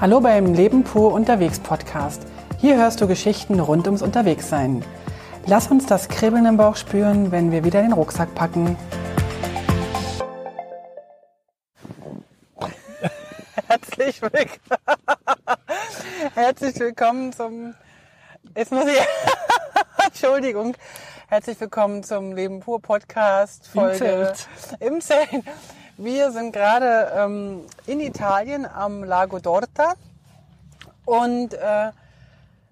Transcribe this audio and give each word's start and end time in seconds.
Hallo 0.00 0.18
beim 0.18 0.54
Leben 0.54 0.82
pur 0.82 1.12
unterwegs 1.12 1.58
Podcast. 1.58 2.22
Hier 2.56 2.78
hörst 2.78 3.02
du 3.02 3.06
Geschichten 3.06 3.60
rund 3.60 3.84
ums 3.84 4.00
Unterwegssein. 4.00 4.82
Lass 5.44 5.70
uns 5.70 5.84
das 5.84 6.08
Kribbeln 6.08 6.46
im 6.46 6.56
Bauch 6.56 6.76
spüren, 6.76 7.32
wenn 7.32 7.52
wir 7.52 7.64
wieder 7.64 7.82
den 7.82 7.92
Rucksack 7.92 8.34
packen. 8.34 8.78
Herzlich 13.68 14.22
willkommen. 14.22 15.02
Herzlich 16.34 16.80
willkommen 16.80 17.34
zum. 17.34 17.74
Jetzt 18.56 18.72
muss 18.72 18.86
ich. 18.86 19.06
Entschuldigung. 20.06 20.78
Herzlich 21.28 21.60
willkommen 21.60 22.02
zum 22.04 22.32
Leben 22.32 22.60
pur 22.60 22.80
Podcast 22.80 23.68
Folge 23.68 23.92
Im 23.92 23.98
Zelt. 23.98 24.48
Im 24.80 25.02
Zelt. 25.02 25.44
Wir 26.02 26.32
sind 26.32 26.52
gerade 26.52 27.12
ähm, 27.14 27.66
in 27.86 28.00
Italien 28.00 28.64
am 28.64 29.04
Lago 29.04 29.36
d'Orta 29.36 29.92
und 31.04 31.52
äh, 31.52 31.90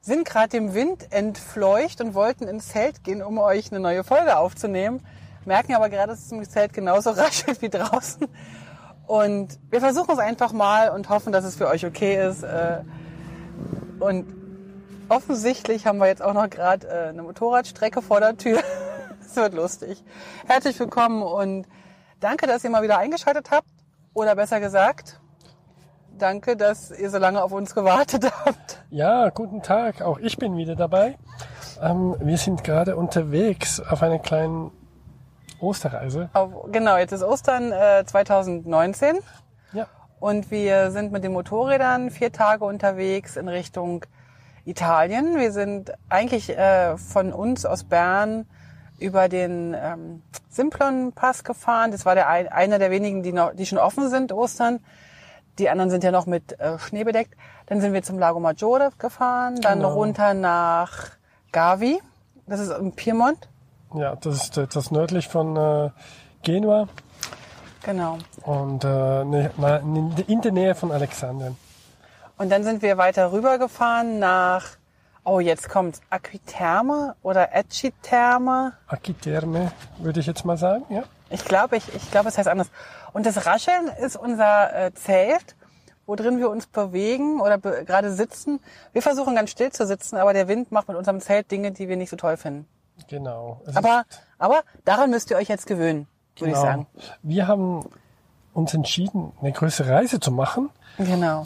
sind 0.01 0.25
gerade 0.25 0.48
dem 0.48 0.73
Wind 0.73 1.12
entfleucht 1.12 2.01
und 2.01 2.15
wollten 2.15 2.48
ins 2.48 2.69
Zelt 2.69 3.05
gehen, 3.05 3.23
um 3.23 3.37
euch 3.37 3.70
eine 3.70 3.80
neue 3.80 4.03
Folge 4.03 4.39
aufzunehmen. 4.39 5.05
Merken 5.45 5.75
aber 5.75 5.91
gerade, 5.91 6.12
dass 6.12 6.25
es 6.25 6.33
im 6.33 6.43
Zelt 6.48 6.73
genauso 6.73 7.11
raschelt 7.17 7.61
wie 7.61 7.69
draußen. 7.69 8.27
Und 9.06 9.59
wir 9.69 9.81
versuchen 9.81 10.12
es 10.12 10.19
einfach 10.20 10.53
mal 10.53 10.89
und 10.89 11.11
hoffen, 11.11 11.31
dass 11.31 11.45
es 11.45 11.55
für 11.55 11.69
euch 11.69 11.84
okay 11.84 12.27
ist. 12.27 12.45
Äh, 12.45 12.81
und 13.98 14.25
offensichtlich 15.11 15.87
haben 15.87 15.98
wir 15.98 16.06
jetzt 16.06 16.23
auch 16.23 16.33
noch 16.33 16.48
gerade 16.48 16.89
äh, 16.89 17.09
eine 17.11 17.23
Motorradstrecke 17.25 18.01
vor 18.01 18.20
der 18.20 18.39
Tür. 18.39 18.62
Es 19.20 19.37
wird 19.37 19.53
lustig. 19.53 20.03
Herzlich 20.47 20.81
willkommen 20.81 21.23
und 21.23 21.67
danke, 22.21 22.47
dass 22.47 22.65
ihr 22.65 22.71
mal 22.71 22.83
wieder 22.83 22.99
eingeschaltet 22.99 23.51
habt. 23.51 23.69
Oder 24.15 24.35
besser 24.35 24.61
gesagt, 24.61 25.21
danke, 26.17 26.57
dass 26.57 26.91
ihr 26.91 27.11
so 27.11 27.19
lange 27.19 27.43
auf 27.43 27.53
uns 27.53 27.75
gewartet 27.75 28.31
habt. 28.45 28.83
Ja, 28.91 29.29
guten 29.31 29.62
Tag, 29.62 30.03
auch 30.03 30.19
ich 30.19 30.37
bin 30.39 30.57
wieder 30.57 30.77
dabei. 30.77 31.17
Ähm, 31.81 32.17
wir 32.20 32.39
sind 32.39 32.65
gerade 32.65 32.97
unterwegs 32.97 33.81
auf 33.81 34.03
einer 34.03 34.19
kleinen 34.19 34.73
Osterreise. 35.61 36.31
Auf, 36.33 36.70
genau, 36.73 36.97
jetzt 36.97 37.12
ist 37.12 37.23
Ostern 37.23 37.73
äh, 37.73 38.05
2019 38.05 39.19
Ja, 39.73 39.87
und 40.20 40.51
wir 40.51 40.91
sind 40.91 41.12
mit 41.12 41.23
den 41.23 41.33
Motorrädern 41.33 42.11
vier 42.11 42.33
Tage 42.33 42.64
unterwegs 42.64 43.37
in 43.37 43.48
Richtung 43.48 44.05
Italien. 44.64 45.37
Wir 45.37 45.53
sind 45.53 45.92
eigentlich 46.09 46.51
äh, 46.51 46.97
von 46.97 47.33
uns 47.33 47.64
aus 47.64 47.85
Bern 47.85 48.47
über 48.99 49.29
den 49.29 49.75
ähm, 49.79 50.23
Simplon-Pass 50.51 51.45
gefahren. 51.45 51.91
Das 51.93 52.05
war 52.05 52.15
der 52.15 52.29
ein, 52.29 52.49
einer 52.49 52.79
der 52.79 52.91
wenigen, 52.91 53.23
die, 53.23 53.33
noch, 53.33 53.55
die 53.55 53.67
schon 53.67 53.79
offen 53.79 54.09
sind, 54.11 54.33
Ostern. 54.33 54.81
Die 55.59 55.69
anderen 55.69 55.91
sind 55.91 56.05
ja 56.05 56.11
noch 56.11 56.27
mit 56.27 56.59
äh, 56.61 56.79
Schnee 56.79 57.05
bedeckt. 57.05 57.35
Dann 57.67 57.81
sind 57.81 57.93
wir 57.93 58.03
zum 58.03 58.19
Lago 58.19 58.41
Maggiore 58.41 58.91
gefahren, 58.99 59.61
dann 59.61 59.79
Genau. 59.79 59.93
runter 59.93 60.35
nach 60.35 61.11
Gavi. 61.53 62.01
Das 62.47 62.61
ist 62.61 62.71
im 62.71 62.93
Piemont. 62.93 63.49
ja, 63.95 64.17
das 64.17 64.35
ist 64.37 64.57
etwas 64.59 64.91
nördlich 64.91 65.29
von 65.29 65.57
äh, 65.57 65.91
Genua 66.43 66.89
Genau. 67.85 68.19
und 68.43 68.85
äh, 68.85 68.89
ne, 69.25 69.51
in 70.27 70.41
der 70.41 70.53
Nähe 70.53 70.75
von 70.75 70.93
Alexandrien. 70.93 71.57
Und 72.37 72.51
dann 72.51 72.63
sind 72.65 72.83
wir 72.83 72.97
weiter 72.99 73.33
rübergefahren 73.33 74.19
nach, 74.19 74.65
oh, 75.24 75.41
jetzt 75.41 75.69
kommt's, 75.69 76.00
Aquiterme 76.11 77.14
oder 77.22 77.55
Etchiterme. 77.55 78.72
Akiterme, 78.86 79.72
würde 79.98 80.20
ich 80.20 80.27
jetzt 80.27 80.44
mal 80.44 80.56
sagen. 80.56 80.84
Ja, 80.88 81.05
Ich 81.30 81.44
glaube, 81.44 81.77
ich, 81.77 81.94
ich 81.94 82.11
glaube, 82.11 82.28
es 82.28 82.38
heißt 82.38 82.48
anders. 82.48 82.70
Und 83.12 83.27
das 83.27 83.46
Rascheln 83.46 83.89
ist 84.00 84.16
unser 84.16 84.74
äh, 84.86 84.94
Zelt, 84.94 85.56
wo 86.06 86.14
drin 86.16 86.39
wir 86.39 86.50
uns 86.50 86.66
bewegen 86.66 87.41
oder 87.41 87.58
be 87.58 87.84
gerade 87.84 88.12
sitzen. 88.12 88.61
Wir 88.92 89.02
versuchen 89.02 89.34
ganz 89.34 89.50
still 89.50 89.70
zu 89.70 89.86
sitzen, 89.86 90.16
aber 90.16 90.33
der 90.33 90.48
Wind 90.48 90.72
macht 90.72 90.89
mit 90.89 90.96
unserem 90.96 91.20
Zelt 91.20 91.50
Dinge, 91.50 91.72
die 91.72 91.89
wir 91.89 91.96
nicht 91.96 92.11
so 92.11 92.16
toll 92.16 92.36
finden. 92.36 92.66
genau. 93.08 93.61
Es 93.67 93.77
Aber, 93.77 94.05
aber 94.39 94.62
daran 94.84 95.11
müsst 95.11 95.30
ihr 95.30 95.36
euch 95.36 95.48
jetzt 95.48 95.67
gewöhnen, 95.67 96.07
würde 96.36 96.52
genau. 96.52 96.62
ich 96.62 96.70
sagen. 96.70 96.86
Wir 97.23 97.46
haben 97.46 97.84
uns 98.55 98.73
entschieden, 98.74 99.33
eine 99.40 99.52
größere 99.52 99.90
Reise 99.90 100.18
zu 100.18 100.30
machen. 100.33 100.70
Genau. 100.96 101.42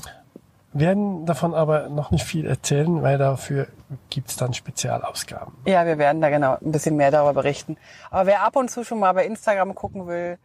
Werden 0.73 1.27
davon 1.27 1.55
aber 1.55 1.89
noch 1.89 2.11
nicht 2.11 2.25
viel 2.25 2.47
erzählen, 2.47 3.03
weil 3.03 3.19
dafür 3.19 3.69
gibt's 4.11 4.37
dann 4.37 4.55
Spezialausgaben. 4.55 5.55
Ja, 5.67 5.85
wir 5.87 5.99
werden 5.99 6.21
da 6.21 6.31
genau 6.31 6.57
ein 6.61 6.73
bisschen 6.73 6.97
mehr 6.97 7.11
darüber 7.11 7.35
berichten. 7.35 7.77
Aber 8.11 8.27
wer 8.27 8.43
ab 8.43 8.57
und 8.57 8.71
zu 8.71 8.85
schon 8.85 8.99
mal 8.99 9.13
bei 9.13 9.27
Instagram 9.27 9.75
gucken 9.75 10.07
will, 10.07 10.39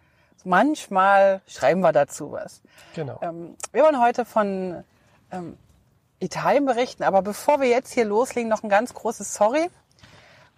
manchmal 0.43 1.41
schreiben 1.47 1.81
wir 1.81 1.93
dazu 1.93 2.31
was. 2.31 2.61
Genau. 2.95 3.19
Ähm, 3.21 3.55
wir 3.71 3.83
wollen 3.83 4.01
heute 4.01 4.25
von 4.25 4.83
ähm, 5.31 5.57
Italien 6.19 6.65
berichten, 6.65 7.03
aber 7.03 7.21
bevor 7.21 7.61
wir 7.61 7.69
jetzt 7.69 7.93
hier 7.93 8.05
loslegen, 8.05 8.49
noch 8.49 8.63
ein 8.63 8.69
ganz 8.69 8.93
großes 8.93 9.33
Sorry. 9.33 9.69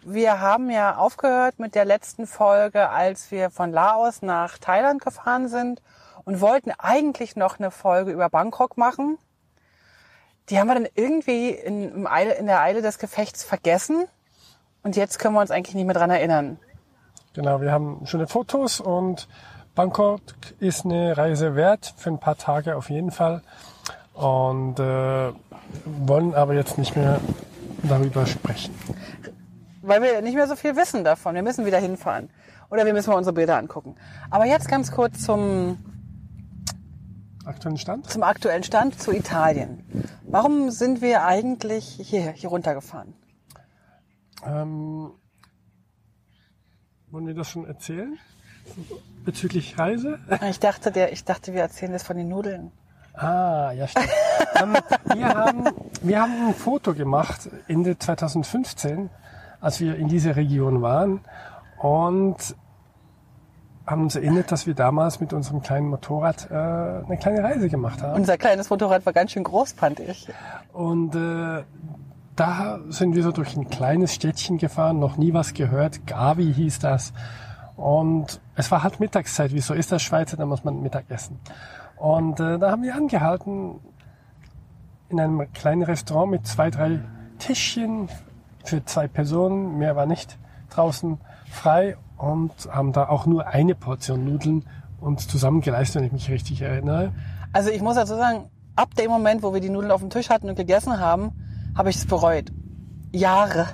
Wir 0.01 0.39
haben 0.39 0.69
ja 0.69 0.95
aufgehört 0.95 1.59
mit 1.59 1.75
der 1.75 1.83
letzten 1.83 2.25
Folge, 2.25 2.89
als 2.89 3.31
wir 3.31 3.49
von 3.49 3.71
Laos 3.71 4.21
nach 4.21 4.57
Thailand 4.57 5.01
gefahren 5.01 5.49
sind 5.49 5.81
und 6.23 6.39
wollten 6.39 6.71
eigentlich 6.71 7.35
noch 7.35 7.59
eine 7.59 7.69
Folge 7.69 8.11
über 8.11 8.29
Bangkok 8.29 8.77
machen. 8.77 9.17
Die 10.49 10.59
haben 10.59 10.67
wir 10.67 10.75
dann 10.75 10.87
irgendwie 10.95 11.49
in, 11.49 12.05
in 12.05 12.45
der 12.45 12.61
Eile 12.61 12.81
des 12.81 12.97
Gefechts 12.97 13.43
vergessen 13.43 14.05
und 14.83 14.95
jetzt 14.95 15.19
können 15.19 15.35
wir 15.35 15.41
uns 15.41 15.51
eigentlich 15.51 15.75
nicht 15.75 15.85
mehr 15.85 15.95
dran 15.95 16.09
erinnern. 16.09 16.57
Genau, 17.33 17.61
wir 17.61 17.71
haben 17.71 18.01
schöne 18.05 18.27
Fotos 18.27 18.79
und 18.79 19.27
Bangkok 19.75 20.21
ist 20.59 20.85
eine 20.85 21.15
Reise 21.15 21.55
wert, 21.55 21.93
für 21.95 22.09
ein 22.09 22.19
paar 22.19 22.37
Tage 22.37 22.75
auf 22.75 22.89
jeden 22.89 23.11
Fall. 23.11 23.41
Und 24.13 24.79
äh, 24.79 25.31
wollen 25.85 26.33
aber 26.33 26.53
jetzt 26.53 26.77
nicht 26.77 26.95
mehr 26.95 27.19
darüber 27.83 28.25
sprechen. 28.25 28.73
weil 29.81 30.01
wir 30.01 30.21
nicht 30.21 30.35
mehr 30.35 30.47
so 30.47 30.55
viel 30.55 30.75
wissen 30.75 31.03
davon. 31.03 31.35
Wir 31.35 31.43
müssen 31.43 31.65
wieder 31.65 31.77
hinfahren. 31.77 32.29
Oder 32.69 32.85
wir 32.85 32.93
müssen 32.93 33.09
mal 33.09 33.15
unsere 33.17 33.33
Bilder 33.33 33.57
angucken. 33.57 33.95
Aber 34.29 34.45
jetzt 34.45 34.67
ganz 34.67 34.91
kurz 34.91 35.23
zum, 35.23 35.77
Aktuellen 37.45 37.77
Stand? 37.77 38.09
zum 38.09 38.23
aktuellen 38.23 38.63
Stand 38.63 38.99
zu 38.99 39.11
Italien. 39.11 39.83
Warum 40.23 40.71
sind 40.71 41.01
wir 41.01 41.23
eigentlich 41.23 41.99
hier, 42.01 42.31
hier 42.31 42.49
runtergefahren? 42.49 43.13
Ähm, 44.45 45.11
wollen 47.11 47.27
wir 47.27 47.33
das 47.33 47.49
schon 47.49 47.65
erzählen? 47.65 48.17
Bezüglich 49.25 49.79
Reise? 49.79 50.19
Ich 50.49 50.59
dachte, 50.59 50.91
der, 50.91 51.11
ich 51.11 51.23
dachte, 51.23 51.53
wir 51.53 51.61
erzählen 51.61 51.91
das 51.91 52.03
von 52.03 52.17
den 52.17 52.29
Nudeln. 52.29 52.71
Ah, 53.13 53.71
ja, 53.71 53.87
stimmt. 53.87 54.09
ähm, 54.61 54.77
wir, 55.15 55.27
haben, 55.27 55.63
wir 56.01 56.21
haben 56.21 56.47
ein 56.47 56.53
Foto 56.53 56.93
gemacht 56.93 57.49
Ende 57.67 57.97
2015, 57.97 59.09
als 59.59 59.79
wir 59.79 59.95
in 59.95 60.07
dieser 60.07 60.35
Region 60.35 60.81
waren 60.81 61.21
und 61.79 62.55
haben 63.89 64.03
uns 64.03 64.15
erinnert, 64.15 64.51
dass 64.51 64.67
wir 64.67 64.75
damals 64.75 65.19
mit 65.19 65.33
unserem 65.33 65.61
kleinen 65.61 65.87
Motorrad 65.87 66.49
äh, 66.51 66.53
eine 66.53 67.17
kleine 67.19 67.43
Reise 67.43 67.69
gemacht 67.69 68.01
haben. 68.03 68.15
Unser 68.15 68.37
kleines 68.37 68.69
Motorrad 68.69 69.05
war 69.05 69.13
ganz 69.13 69.31
schön 69.31 69.43
groß, 69.43 69.73
fand 69.73 69.99
ich. 69.99 70.27
Und 70.73 71.15
äh, 71.15 71.63
da 72.35 72.79
sind 72.89 73.15
wir 73.15 73.23
so 73.23 73.31
durch 73.31 73.57
ein 73.57 73.69
kleines 73.69 74.13
Städtchen 74.13 74.57
gefahren, 74.57 74.99
noch 74.99 75.17
nie 75.17 75.33
was 75.33 75.53
gehört. 75.53 76.05
Gavi 76.05 76.53
hieß 76.53 76.79
das. 76.79 77.13
Und 77.75 78.39
es 78.55 78.69
war 78.71 78.83
halt 78.83 78.99
Mittagszeit, 78.99 79.53
wie 79.53 79.61
so 79.61 79.73
ist 79.73 79.91
das 79.91 80.01
Schweizer, 80.01 80.37
da 80.37 80.45
muss 80.45 80.63
man 80.63 80.81
Mittag 80.81 81.05
essen. 81.09 81.39
Und 81.97 82.39
äh, 82.39 82.59
da 82.59 82.71
haben 82.71 82.83
wir 82.83 82.95
angehalten 82.95 83.79
in 85.09 85.19
einem 85.19 85.51
kleinen 85.53 85.83
Restaurant 85.83 86.31
mit 86.31 86.45
zwei, 86.45 86.69
drei 86.69 86.99
Tischchen 87.39 88.09
für 88.63 88.85
zwei 88.85 89.07
Personen. 89.07 89.77
Mehr 89.77 89.95
war 89.95 90.05
nicht 90.05 90.37
draußen 90.69 91.17
frei 91.49 91.97
und 92.19 92.51
haben 92.69 92.93
da 92.93 93.07
auch 93.09 93.25
nur 93.25 93.47
eine 93.47 93.73
Portion 93.73 94.25
Nudeln 94.25 94.65
uns 94.99 95.27
zusammengeleistet, 95.27 96.01
wenn 96.01 96.07
ich 96.07 96.11
mich 96.11 96.29
richtig 96.29 96.61
erinnere. 96.61 97.13
Also 97.53 97.71
ich 97.71 97.81
muss 97.81 97.95
dazu 97.95 98.15
sagen, 98.15 98.49
ab 98.75 98.93
dem 98.95 99.09
Moment, 99.09 99.41
wo 99.41 99.53
wir 99.53 99.61
die 99.61 99.69
Nudeln 99.69 99.91
auf 99.91 100.01
dem 100.01 100.09
Tisch 100.09 100.29
hatten 100.29 100.49
und 100.49 100.55
gegessen 100.55 100.99
haben, 100.99 101.31
habe 101.75 101.89
ich 101.89 101.95
es 101.95 102.05
bereut. 102.05 102.51
Jahre, 103.11 103.67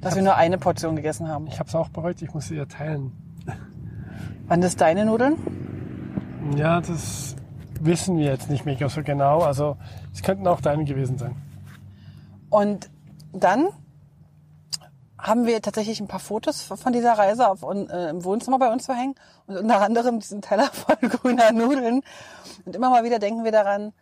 dass 0.00 0.14
wir 0.14 0.22
nur 0.22 0.36
eine 0.36 0.58
Portion 0.58 0.94
gegessen 0.94 1.26
haben. 1.26 1.46
Ich 1.46 1.58
habe 1.58 1.68
es 1.68 1.74
auch 1.74 1.88
bereut, 1.88 2.20
ich 2.22 2.32
muss 2.34 2.48
sie 2.48 2.56
ja 2.56 2.66
teilen. 2.66 3.12
Waren 4.46 4.60
das 4.60 4.76
deine 4.76 5.06
Nudeln? 5.06 5.36
Ja, 6.56 6.80
das 6.80 7.34
wissen 7.80 8.18
wir 8.18 8.26
jetzt 8.26 8.50
nicht 8.50 8.66
mehr 8.66 8.76
so 8.88 9.02
genau. 9.02 9.40
Also 9.40 9.76
es 10.12 10.22
könnten 10.22 10.46
auch 10.46 10.60
deine 10.60 10.84
gewesen 10.84 11.16
sein. 11.16 11.34
Und 12.50 12.90
dann 13.32 13.68
haben 15.22 15.46
wir 15.46 15.60
tatsächlich 15.62 16.00
ein 16.00 16.08
paar 16.08 16.20
Fotos 16.20 16.62
von 16.62 16.92
dieser 16.92 17.12
Reise 17.12 17.48
auf, 17.48 17.62
äh, 17.62 18.10
im 18.10 18.24
Wohnzimmer 18.24 18.58
bei 18.58 18.72
uns 18.72 18.88
hängen 18.88 19.14
und 19.46 19.56
unter 19.56 19.80
anderem 19.80 20.20
diesen 20.20 20.42
Teller 20.42 20.66
voll 20.72 21.08
grüner 21.08 21.52
Nudeln. 21.52 22.02
Und 22.64 22.76
immer 22.76 22.90
mal 22.90 23.04
wieder 23.04 23.18
denken 23.18 23.44
wir 23.44 23.52
daran, 23.52 23.92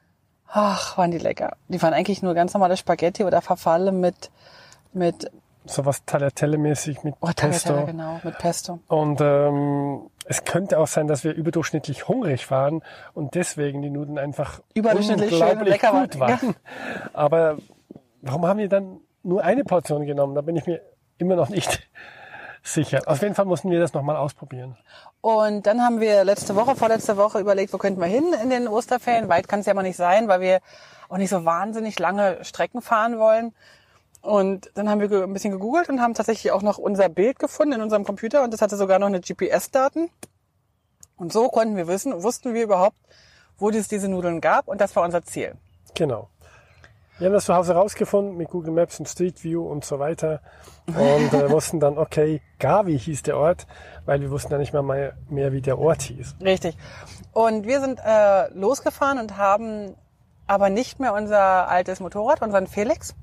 ach, 0.49 0.97
waren 0.97 1.11
die 1.11 1.19
lecker. 1.19 1.57
Die 1.69 1.81
waren 1.83 1.95
eigentlich 1.95 2.23
nur 2.23 2.35
ganz 2.35 2.55
normale 2.55 2.77
Spaghetti 2.77 3.25
oder 3.25 3.41
Verfalle 3.41 3.93
mit, 3.93 4.31
mit 4.93 5.31
So 5.67 5.85
was 5.85 6.05
Tagliatelle-mäßig 6.07 7.05
mit 7.05 7.15
oh, 7.21 7.31
Pesto. 7.35 7.69
Tagliatelle, 7.69 7.87
genau, 7.87 8.21
mit 8.23 8.39
Pesto. 8.39 8.79
Und 8.89 9.21
ähm, 9.21 10.11
Es 10.27 10.45
könnte 10.45 10.79
auch 10.79 10.87
sein, 10.87 11.07
dass 11.07 11.25
wir 11.25 11.35
überdurchschnittlich 11.35 12.09
hungrig 12.09 12.51
waren 12.51 12.83
und 13.15 13.35
deswegen 13.35 13.83
die 13.83 13.91
Nudeln 13.91 14.19
einfach 14.19 14.61
Überdurchschnittlich 14.75 15.37
schön 15.37 15.59
und 15.59 15.67
lecker 15.67 15.93
waren. 15.93 16.21
waren. 16.21 16.55
Aber 17.13 17.59
warum 18.23 18.47
haben 18.47 18.59
wir 18.59 18.69
dann 18.69 19.01
nur 19.23 19.43
eine 19.43 19.65
Portion 19.65 20.07
genommen? 20.07 20.35
Da 20.35 20.43
bin 20.43 20.57
ich 20.57 20.67
mir 20.67 20.81
immer 21.19 21.37
noch 21.37 21.49
nicht 21.49 21.89
sicher. 22.63 23.03
Auf 23.07 23.23
jeden 23.23 23.35
Fall 23.35 23.45
mussten 23.45 23.71
wir 23.71 23.81
das 23.81 23.93
nochmal 23.93 24.17
ausprobieren. 24.17 24.77
Und 25.21 25.67
dann 25.67 25.83
haben 25.83 26.01
wir 26.01 26.25
letzte 26.25 26.55
Woche, 26.55 26.77
vorletzte 26.77 27.17
Woche 27.17 27.41
überlegt, 27.41 27.73
wo 27.73 27.79
könnten 27.79 28.01
wir 28.01 28.07
hin 28.07 28.35
in 28.43 28.51
den 28.51 28.69
Osterferien. 28.69 29.29
Weit 29.29 29.49
kann 29.49 29.61
es 29.61 29.67
ja 29.67 29.75
mal 29.75 29.83
nicht 29.83 29.97
sein, 29.97 30.29
weil 30.29 30.41
wir 30.41 30.61
auch 31.09 31.17
nicht 31.17 31.31
so 31.31 31.45
wahnsinnig 31.45 31.99
lange 31.99 32.45
Strecken 32.45 32.83
fahren 32.83 33.19
wollen. 33.19 33.55
Und 34.21 34.71
dann 34.75 34.89
haben 34.89 35.01
wir 35.01 35.23
ein 35.23 35.33
bisschen 35.33 35.53
gegoogelt 35.53 35.89
und 35.89 36.01
haben 36.01 36.15
tatsächlich 36.15 36.53
auch 36.53 36.63
noch 36.63 36.79
unser 36.79 37.09
Bild 37.09 37.39
gefunden 37.39 37.75
in 37.75 37.83
unserem 37.83 38.05
Computer 38.05 38.43
und 38.43 38.53
das 38.53 38.61
hatte 38.61 38.77
sogar 38.77 38.99
noch 38.99 39.07
eine 39.07 39.21
GPS-Daten. 39.21 40.11
Und 41.17 41.33
so 41.33 41.49
konnten 41.49 41.77
wir 41.77 41.89
wissen, 41.89 42.23
wussten 42.23 42.55
wir 42.55 42.63
überhaupt, 42.63 42.97
wo 43.59 43.71
es 43.71 43.89
diese 43.89 44.09
Nudeln 44.09 44.41
gab 44.41 44.69
und 44.69 44.81
das 44.81 44.95
war 44.97 45.05
unser 45.05 45.23
Ziel. 45.23 45.55
Genau. 45.95 46.29
Wir 47.19 47.27
haben 47.27 47.35
das 47.35 47.47
zu 47.47 47.55
Hause 47.55 47.75
rausgefunden 47.75 48.37
mit 48.37 48.49
Google 48.49 48.73
Maps 48.73 49.01
und 49.01 49.09
Street 49.09 49.43
View 49.43 49.67
und 49.67 49.85
so 49.85 49.99
weiter 49.99 50.41
und 50.87 51.33
äh, 51.33 51.51
wussten 51.51 51.81
dann, 51.81 51.99
okay, 51.99 52.41
Gavi 52.61 52.97
hieß 52.97 53.25
der 53.25 53.37
Ort, 53.37 53.67
weil 54.07 54.21
wir 54.21 54.31
wussten 54.31 54.53
ja 54.53 54.59
nicht 54.59 54.73
mal 54.73 54.83
mehr, 54.83 55.15
mehr 55.29 55.53
wie 55.53 55.61
der 55.61 55.81
Ort 55.81 56.03
hieß. 56.03 56.37
Richtig. 56.41 56.77
Und 57.33 57.67
wir 57.67 57.81
sind 57.81 57.99
äh, 58.05 58.49
losgefahren 58.55 59.19
und 59.19 59.37
haben 59.37 59.97
aber 60.47 60.71
nicht 60.71 61.01
mehr 61.01 61.13
unser 61.13 61.69
altes 61.69 61.99
Motorrad, 61.99 62.41
unseren 62.41 62.69
Felix. 62.69 63.17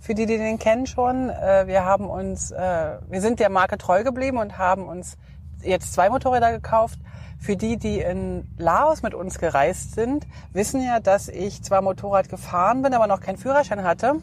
Für 0.00 0.14
die, 0.14 0.26
die 0.26 0.36
den 0.36 0.58
kennen 0.58 0.88
schon, 0.88 1.30
äh, 1.30 1.68
wir 1.68 1.84
haben 1.84 2.10
uns, 2.10 2.50
äh, 2.50 2.98
wir 3.08 3.20
sind 3.20 3.38
der 3.38 3.50
Marke 3.50 3.78
treu 3.78 4.02
geblieben 4.02 4.38
und 4.38 4.58
haben 4.58 4.88
uns 4.88 5.16
jetzt 5.62 5.92
zwei 5.92 6.10
Motorräder 6.10 6.50
gekauft. 6.50 6.98
Für 7.40 7.56
die, 7.56 7.76
die 7.76 8.00
in 8.00 8.46
Laos 8.58 9.02
mit 9.02 9.14
uns 9.14 9.38
gereist 9.38 9.94
sind, 9.94 10.26
wissen 10.52 10.82
ja, 10.82 11.00
dass 11.00 11.28
ich 11.28 11.62
zwar 11.62 11.82
Motorrad 11.82 12.28
gefahren 12.28 12.82
bin, 12.82 12.94
aber 12.94 13.06
noch 13.06 13.20
keinen 13.20 13.38
Führerschein 13.38 13.84
hatte. 13.84 14.16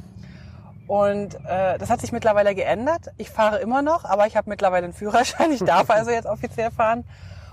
Und 0.88 1.36
äh, 1.46 1.78
das 1.78 1.90
hat 1.90 2.02
sich 2.02 2.12
mittlerweile 2.12 2.54
geändert. 2.54 3.12
Ich 3.18 3.30
fahre 3.30 3.58
immer 3.58 3.82
noch, 3.82 4.06
aber 4.06 4.28
ich 4.28 4.38
habe 4.38 4.50
mittlerweile 4.50 4.84
einen 4.84 4.94
Führerschein. 4.94 5.52
Ich 5.52 5.64
darf 5.64 5.90
also 5.90 6.12
jetzt 6.12 6.28
offiziell 6.28 6.72
fahren. 6.72 7.06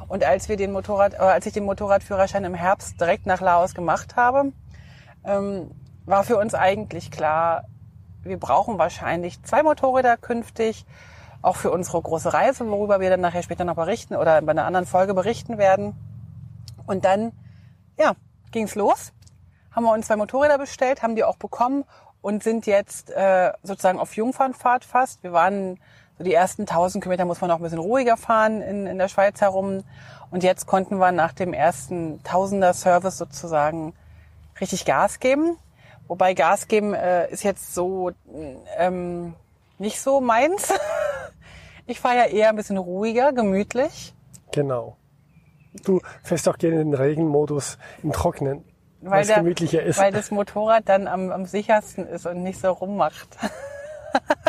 Und 0.09 0.25
als 0.25 0.49
wir 0.49 0.57
den 0.57 0.73
Motorrad, 0.73 1.15
äh, 1.15 1.19
als 1.19 1.47
ich 1.47 1.53
den 1.53 1.65
Motorradführerschein 1.65 2.45
im 2.45 2.55
Herbst 2.55 3.01
direkt 3.01 3.25
nach 3.27 3.41
Laos 3.41 3.75
gemacht 3.75 4.17
habe, 4.17 4.53
ähm, 5.25 5.71
war 6.05 6.25
für 6.25 6.37
uns 6.37 6.55
eigentlich 6.55 7.11
klar, 7.11 7.65
wir 8.23 8.39
brauchen 8.39 8.79
wahrscheinlich 8.79 9.43
zwei 9.43 9.63
Motorräder 9.63 10.17
künftig, 10.17 10.85
auch 11.43 11.57
für 11.57 11.71
unsere 11.71 12.01
große 12.01 12.33
Reise, 12.33 12.69
worüber 12.69 13.01
wir 13.01 13.11
dann 13.11 13.21
nachher 13.21 13.43
später 13.43 13.65
noch 13.65 13.75
berichten 13.75 14.15
oder 14.15 14.41
bei 14.41 14.53
einer 14.53 14.65
anderen 14.65 14.87
Folge 14.87 15.13
berichten 15.13 15.59
werden. 15.59 15.95
Und 16.87 17.05
dann, 17.05 17.33
ja, 17.99 18.15
ging's 18.53 18.75
los. 18.75 19.13
Haben 19.73 19.85
wir 19.85 19.93
uns 19.93 20.07
zwei 20.07 20.17
Motorräder 20.17 20.59
bestellt, 20.59 21.03
haben 21.03 21.17
die 21.17 21.25
auch 21.25 21.37
bekommen 21.37 21.85
und 22.21 22.43
sind 22.43 22.67
jetzt 22.67 23.11
äh, 23.11 23.53
sozusagen 23.63 23.99
auf 23.99 24.15
Jungfernfahrt 24.17 24.85
fast. 24.85 25.23
Wir 25.23 25.33
waren 25.33 25.79
so 26.19 26.25
die 26.25 26.35
ersten 26.35 26.63
1000 26.63 27.03
Kilometer 27.03 27.25
muss 27.25 27.41
man 27.41 27.49
noch 27.49 27.57
ein 27.57 27.63
bisschen 27.63 27.79
ruhiger 27.79 28.17
fahren 28.17 28.63
in, 28.63 28.87
in 28.87 28.99
der 28.99 29.09
Schweiz 29.09 29.41
herum. 29.41 29.83
Und 30.31 30.45
jetzt 30.45 30.67
konnten 30.67 30.99
wir 30.99 31.11
nach 31.11 31.33
dem 31.33 31.53
ersten 31.53 32.23
Tausender 32.23 32.75
Service 32.75 33.19
sozusagen 33.19 33.95
richtig 34.61 34.85
Gas 34.85 35.19
geben. 35.19 35.57
Wobei 36.07 36.35
Gas 36.35 36.69
geben 36.69 36.95
äh, 36.95 37.29
ist 37.31 37.43
jetzt 37.43 37.75
so 37.75 38.13
ähm, 38.77 39.35
nicht 39.79 40.01
so 40.01 40.21
meins. 40.21 40.73
Ich 41.87 42.01
fahre 42.01 42.17
ja 42.17 42.25
eher 42.27 42.49
ein 42.49 42.57
bisschen 42.57 42.79
ruhiger, 42.79 43.33
gemütlich, 43.33 44.15
Genau. 44.53 44.97
Du 45.85 46.01
fährst 46.23 46.49
auch 46.49 46.59
gerne 46.59 46.77
den 46.77 46.95
Regenmodus 46.95 47.79
im 48.03 48.13
Trocknen, 48.13 48.63
weil 49.01 49.23
es 49.23 49.35
gemütlicher 49.35 49.83
ist. 49.83 49.99
weil 49.99 50.13
das 50.13 50.31
Motorrad 50.31 50.89
dann 50.89 51.09
am, 51.09 51.33
am 51.33 51.47
sichersten 51.47 52.07
ist 52.07 52.27
und 52.27 52.43
nicht 52.43 52.61
so 52.61 52.71
rummacht. 52.71 53.29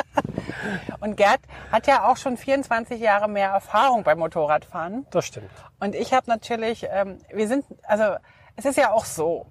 und 1.00 1.16
Gerd 1.16 1.40
hat 1.72 1.88
ja 1.88 2.12
auch 2.12 2.18
schon 2.18 2.36
24 2.36 3.00
Jahre 3.00 3.30
mehr 3.30 3.50
Erfahrung 3.50 4.04
beim 4.04 4.20
Motorradfahren. 4.20 5.08
das 5.12 5.26
stimmt. 5.26 5.50
Und 5.80 5.96
ich 5.96 6.14
habe 6.14 6.30
natürlich, 6.30 6.88
ähm, 6.92 7.20
wir 7.34 7.48
sind, 7.48 7.66
also 7.84 8.18
es 8.58 8.66
ist 8.66 8.78
ja 8.78 8.92
auch 8.92 9.06
so. 9.06 9.48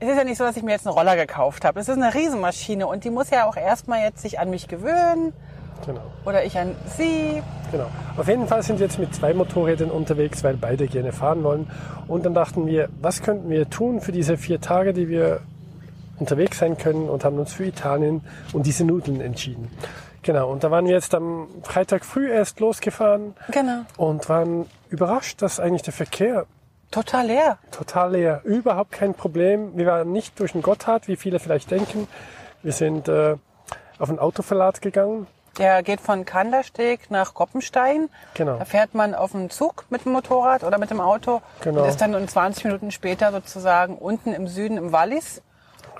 Es 0.00 0.08
ist 0.08 0.16
ja 0.16 0.24
nicht 0.24 0.38
so, 0.38 0.44
dass 0.44 0.56
ich 0.56 0.62
mir 0.62 0.72
jetzt 0.72 0.86
einen 0.86 0.96
Roller 0.96 1.16
gekauft 1.16 1.64
habe. 1.64 1.80
Es 1.80 1.88
ist 1.88 1.96
eine 1.96 2.14
Riesenmaschine 2.14 2.86
und 2.86 3.04
die 3.04 3.10
muss 3.10 3.30
ja 3.30 3.48
auch 3.48 3.56
erstmal 3.56 4.02
jetzt 4.02 4.22
sich 4.22 4.38
an 4.38 4.50
mich 4.50 4.68
gewöhnen 4.68 5.32
Genau. 5.86 6.00
oder 6.24 6.44
ich 6.44 6.58
an 6.58 6.74
sie. 6.96 7.42
Genau. 7.70 7.86
Auf 8.16 8.28
jeden 8.28 8.46
Fall 8.46 8.62
sind 8.62 8.78
wir 8.78 8.86
jetzt 8.86 8.98
mit 8.98 9.14
zwei 9.14 9.32
Motorrädern 9.34 9.90
unterwegs, 9.90 10.42
weil 10.44 10.56
beide 10.56 10.86
gerne 10.86 11.12
fahren 11.12 11.42
wollen. 11.44 11.70
Und 12.06 12.24
dann 12.26 12.34
dachten 12.34 12.66
wir, 12.66 12.88
was 13.00 13.22
könnten 13.22 13.48
wir 13.50 13.68
tun 13.70 14.00
für 14.00 14.12
diese 14.12 14.36
vier 14.36 14.60
Tage, 14.60 14.92
die 14.92 15.08
wir 15.08 15.40
unterwegs 16.18 16.58
sein 16.58 16.76
können 16.78 17.08
und 17.08 17.24
haben 17.24 17.38
uns 17.38 17.52
für 17.52 17.64
Italien 17.64 18.22
und 18.52 18.66
diese 18.66 18.84
Nudeln 18.84 19.20
entschieden. 19.20 19.68
Genau. 20.22 20.50
Und 20.50 20.64
da 20.64 20.70
waren 20.70 20.84
wir 20.86 20.92
jetzt 20.94 21.14
am 21.14 21.46
Freitag 21.62 22.04
früh 22.04 22.30
erst 22.30 22.60
losgefahren 22.60 23.34
Genau. 23.52 23.82
und 23.96 24.28
waren 24.28 24.66
überrascht, 24.90 25.40
dass 25.42 25.60
eigentlich 25.60 25.82
der 25.82 25.92
Verkehr 25.94 26.46
Total 26.90 27.26
leer. 27.26 27.58
total 27.70 28.12
leer, 28.12 28.40
überhaupt 28.44 28.92
kein 28.92 29.12
Problem. 29.14 29.76
Wir 29.76 29.86
waren 29.86 30.10
nicht 30.10 30.40
durch 30.40 30.52
den 30.52 30.62
Gotthard, 30.62 31.06
wie 31.06 31.16
viele 31.16 31.38
vielleicht 31.38 31.70
denken. 31.70 32.08
Wir 32.62 32.72
sind 32.72 33.08
äh, 33.08 33.36
auf 33.98 34.08
einen 34.08 34.18
Autoverlad 34.18 34.80
gegangen. 34.80 35.26
Der 35.56 35.82
geht 35.82 36.00
von 36.00 36.24
Kandersteg 36.24 37.10
nach 37.10 37.34
Koppenstein. 37.34 38.08
Genau. 38.34 38.58
Da 38.58 38.64
fährt 38.64 38.94
man 38.94 39.14
auf 39.14 39.32
dem 39.32 39.50
Zug 39.50 39.86
mit 39.90 40.04
dem 40.04 40.12
Motorrad 40.12 40.62
oder 40.64 40.78
mit 40.78 40.90
dem 40.90 41.00
Auto 41.00 41.40
Genau. 41.62 41.82
und 41.82 41.88
ist 41.88 42.00
dann 42.00 42.14
in 42.14 42.28
20 42.28 42.64
Minuten 42.64 42.90
später 42.90 43.32
sozusagen 43.32 43.96
unten 43.96 44.32
im 44.32 44.46
Süden 44.46 44.76
im 44.76 44.92
Wallis 44.92 45.42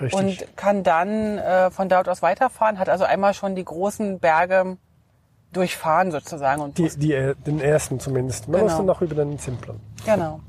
Richtig. 0.01 0.15
und 0.45 0.57
kann 0.57 0.85
dann 0.85 1.39
äh, 1.39 1.71
von 1.71 1.89
dort 1.89 2.09
aus 2.09 2.23
weiterfahren. 2.23 2.79
Hat 2.79 2.89
also 2.89 3.05
einmal 3.05 3.35
schon 3.35 3.57
die 3.57 3.65
großen 3.65 4.21
Berge 4.21 4.77
durchfahren 5.53 6.13
sozusagen. 6.13 6.61
Und 6.63 6.79
die, 6.79 6.89
die, 6.91 7.13
äh, 7.15 7.35
den 7.35 7.61
ersten 7.61 7.99
zumindest. 8.01 8.49
Man 8.49 8.61
Genau. 8.61 8.65
musste 8.71 8.85
noch 8.85 9.01
über 9.01 9.15
den 9.17 9.39
Simplon. 9.39 9.81
genau. 10.05 10.41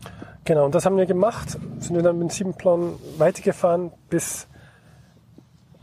Genau, 0.46 0.66
und 0.66 0.74
das 0.74 0.86
haben 0.86 0.98
wir 0.98 1.06
gemacht. 1.06 1.50
Sind 1.80 1.96
wir 1.96 2.01
dann 2.01 2.18
mit 2.18 2.30
dem 2.30 2.31
Simplon 2.31 2.98
weitergefahren 3.19 3.92
bis 4.10 4.48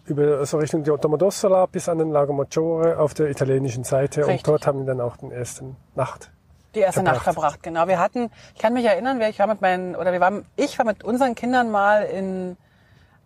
über 0.07 0.45
so 0.47 0.59
Richtung 0.59 0.85
Domodossola 0.85 1.67
bis 1.67 1.89
an 1.89 1.99
den 1.99 2.11
Lago 2.11 2.33
Maggiore 2.33 2.99
auf 2.99 3.15
der 3.15 3.31
italienischen 3.31 3.85
Seite. 3.85 4.21
Richtig. 4.21 4.39
Und 4.39 4.49
dort 4.49 4.67
haben 4.67 4.81
wir 4.81 4.87
dann 4.87 5.01
auch 5.01 5.17
den 5.17 5.31
ersten 5.31 5.77
Nacht. 5.95 6.31
Die 6.75 6.81
erste 6.81 7.01
Verbracht. 7.01 7.15
Nacht 7.15 7.25
verbracht, 7.25 7.63
genau. 7.63 7.89
Wir 7.89 7.99
hatten, 7.99 8.31
ich 8.55 8.61
kann 8.61 8.75
mich 8.75 8.85
erinnern, 8.85 9.21
ich 9.23 9.39
war 9.39 9.47
mit 9.47 9.61
meinen, 9.61 9.97
oder 9.97 10.13
wir 10.13 10.21
waren, 10.21 10.45
ich 10.57 10.79
war 10.79 10.85
mit 10.85 11.05
unseren 11.05 11.35
Kindern 11.35 11.71
mal 11.71 12.03
in, 12.03 12.57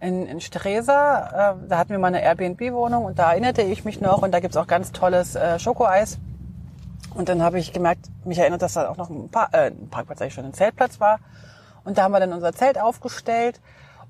in, 0.00 0.26
in 0.26 0.40
Stresa, 0.40 1.54
äh, 1.54 1.68
da 1.68 1.78
hatten 1.78 1.90
wir 1.90 1.98
mal 1.98 2.08
eine 2.08 2.22
Airbnb-Wohnung 2.22 3.04
und 3.04 3.18
da 3.18 3.32
erinnerte 3.32 3.62
ich 3.62 3.84
mich 3.84 4.00
noch 4.00 4.22
und 4.22 4.32
da 4.32 4.40
gibt's 4.40 4.56
auch 4.56 4.66
ganz 4.66 4.92
tolles 4.92 5.34
äh, 5.34 5.58
Schokoeis. 5.58 6.18
Und 7.14 7.28
dann 7.28 7.42
habe 7.42 7.58
ich 7.58 7.72
gemerkt, 7.72 8.06
mich 8.24 8.38
erinnert, 8.38 8.62
dass 8.62 8.74
da 8.74 8.88
auch 8.88 8.96
noch 8.96 9.10
ein, 9.10 9.28
Par 9.30 9.48
äh, 9.52 9.66
ein 9.66 9.88
Parkplatz, 9.90 10.22
eigentlich 10.22 10.34
schon 10.34 10.44
ein 10.44 10.54
Zeltplatz 10.54 11.00
war. 11.00 11.18
Und 11.84 11.98
da 11.98 12.04
haben 12.04 12.12
wir 12.12 12.20
dann 12.20 12.32
unser 12.32 12.52
Zelt 12.52 12.80
aufgestellt 12.80 13.60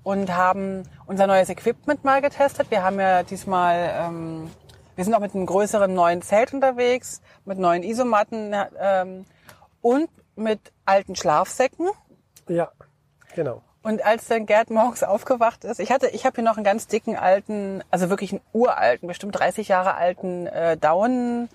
und 0.03 0.35
haben 0.35 0.85
unser 1.07 1.27
neues 1.27 1.49
Equipment 1.49 2.05
mal 2.05 2.23
getestet. 2.23 2.71
Wir 2.71 2.83
haben 2.83 2.99
ja 2.99 3.23
diesmal, 3.23 3.91
ähm, 3.95 4.51
wir 4.97 5.05
sind 5.05 5.15
auch 5.15 5.21
mit 5.21 5.35
einem 5.35 5.47
größeren 5.47 5.93
neuen 5.93 6.23
Zelt 6.23 6.55
unterwegs, 6.55 7.21
mit 7.45 7.59
neuen 7.59 7.83
Isomatten 7.83 8.55
ähm, 8.79 9.27
und 9.83 10.09
mit 10.37 10.61
alten 10.85 11.17
Schlafsäcken. 11.17 11.89
Ja, 12.49 12.71
genau. 13.35 13.63
Und 13.83 14.05
als 14.05 14.27
dann 14.27 14.45
Gerd 14.45 14.69
morgens 14.69 15.03
aufgewacht 15.03 15.65
ist, 15.65 15.81
ich 15.81 15.91
hatte, 15.91 16.09
ich 16.09 16.27
habe 16.27 16.37
hier 16.37 16.45
noch 16.45 16.57
einen 16.57 16.65
ganz 16.65 16.87
dicken 16.87 17.17
alten, 17.17 17.83
also 17.91 18.11
wirklich 18.11 18.33
einen 18.33 18.43
uralten, 18.53 19.09
bestimmt 19.09 19.39
30 19.39 19.69
Jahre 19.69 19.95
alten 19.95 20.47
äh, 20.49 20.77
Down, 20.77 21.49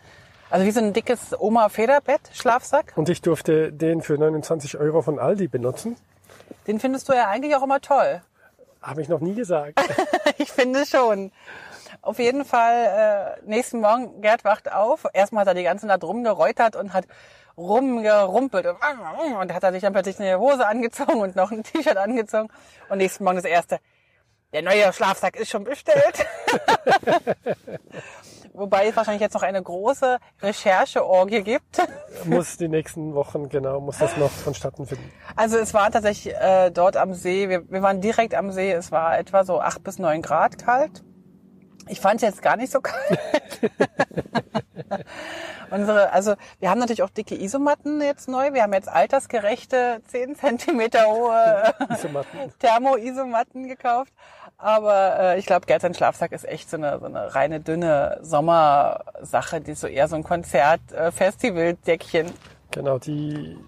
also 0.50 0.66
wie 0.66 0.72
so 0.72 0.80
ein 0.80 0.94
dickes 0.94 1.40
Oma-Federbett, 1.40 2.22
Schlafsack. 2.34 2.94
Und 2.96 3.10
ich 3.10 3.22
durfte 3.22 3.72
den 3.72 4.02
für 4.02 4.18
29 4.18 4.78
Euro 4.78 5.04
von 5.04 5.20
Aldi 5.20 5.48
benutzen. 5.48 5.98
Den 6.66 6.80
findest 6.80 7.10
du 7.10 7.14
ja 7.14 7.28
eigentlich 7.28 7.56
auch 7.56 7.64
immer 7.64 7.80
toll. 7.80 8.22
Habe 8.86 9.02
ich 9.02 9.10
noch 9.10 9.20
nie 9.20 9.34
gesagt. 9.34 9.80
Ich 10.38 10.52
finde 10.52 10.86
schon. 10.86 11.32
Auf 12.02 12.20
jeden 12.20 12.44
Fall, 12.44 13.38
äh, 13.40 13.50
nächsten 13.50 13.80
Morgen, 13.80 14.22
Gerd 14.22 14.44
wacht 14.44 14.70
auf. 14.70 15.06
Erstmal 15.14 15.42
hat 15.42 15.48
er 15.48 15.54
die 15.54 15.64
ganze 15.64 15.88
Nacht 15.88 16.04
rumgeräutert 16.04 16.76
und 16.76 16.94
hat 16.94 17.06
rumgerumpelt. 17.58 18.66
Und, 18.66 18.76
und 19.34 19.54
hat 19.54 19.64
er 19.64 19.72
sich 19.72 19.82
dann 19.82 19.94
plötzlich 19.94 20.20
eine 20.20 20.38
Hose 20.38 20.68
angezogen 20.68 21.22
und 21.22 21.38
noch 21.38 21.52
ein 21.52 21.64
T-Shirt 21.64 21.96
angezogen. 21.96 22.50
Und 22.90 22.98
nächsten 22.98 23.24
Morgen 23.24 23.38
das 23.38 23.46
erste, 23.46 23.80
der 24.52 24.62
neue 24.62 24.92
Schlafsack 24.92 25.38
ist 25.38 25.50
schon 25.50 25.64
bestellt. 25.64 26.26
Wobei 28.58 28.88
es 28.88 28.96
wahrscheinlich 28.96 29.22
jetzt 29.22 29.34
noch 29.34 29.44
eine 29.44 29.62
große 29.62 30.18
Rechercheorgie 30.42 31.42
gibt. 31.42 31.82
muss 32.26 32.58
die 32.58 32.68
nächsten 32.68 33.14
Wochen, 33.14 33.50
genau, 33.50 33.82
muss 33.82 33.98
das 33.98 34.16
noch 34.18 34.32
vonstatten 34.32 34.86
finden. 34.86 35.12
Also 35.36 35.58
es 35.58 35.74
war 35.74 35.92
tatsächlich 35.92 36.34
äh, 36.36 36.72
dort 36.72 36.98
am 36.98 37.14
See, 37.14 37.50
wir, 37.50 37.70
wir 37.70 37.82
waren 37.82 38.02
direkt 38.02 38.34
am 38.34 38.52
See, 38.52 38.72
es 38.72 38.92
war 38.92 39.18
etwa 39.18 39.44
so 39.44 39.60
acht 39.60 39.84
bis 39.84 40.00
neun 40.00 40.22
Grad 40.22 40.58
kalt. 40.58 41.04
Ich 41.88 42.00
fand 42.00 42.16
es 42.16 42.22
jetzt 42.22 42.42
gar 42.42 42.56
nicht 42.56 42.72
so 42.72 42.82
kalt. 42.82 43.20
Unsere, 45.72 46.12
also 46.12 46.36
wir 46.60 46.70
haben 46.70 46.80
natürlich 46.80 47.04
auch 47.04 47.10
dicke 47.10 47.36
Isomatten 47.42 48.02
jetzt 48.02 48.28
neu. 48.28 48.54
Wir 48.54 48.64
haben 48.64 48.74
jetzt 48.74 48.90
altersgerechte 48.90 50.02
10 50.08 50.36
Zentimeter 50.36 51.08
hohe 51.08 51.74
Isomatten. 51.90 52.54
Thermo-Isomatten 52.60 53.68
gekauft. 53.68 54.14
Aber 54.66 55.20
äh, 55.20 55.38
ich 55.38 55.46
glaube, 55.46 55.68
sein 55.80 55.94
Schlafsack 55.94 56.32
ist 56.32 56.44
echt 56.44 56.72
so 56.72 56.78
eine, 56.78 56.98
so 56.98 57.06
eine 57.06 57.36
reine 57.36 57.60
dünne 57.60 58.18
Sommersache, 58.24 59.62
die 59.62 59.74
ist 59.74 59.82
so 59.82 59.86
eher 59.86 60.08
so 60.08 60.16
ein 60.16 60.24
Konzert-Festival-Deckchen. 60.24 62.32
Genau, 62.72 62.98
die, 62.98 63.60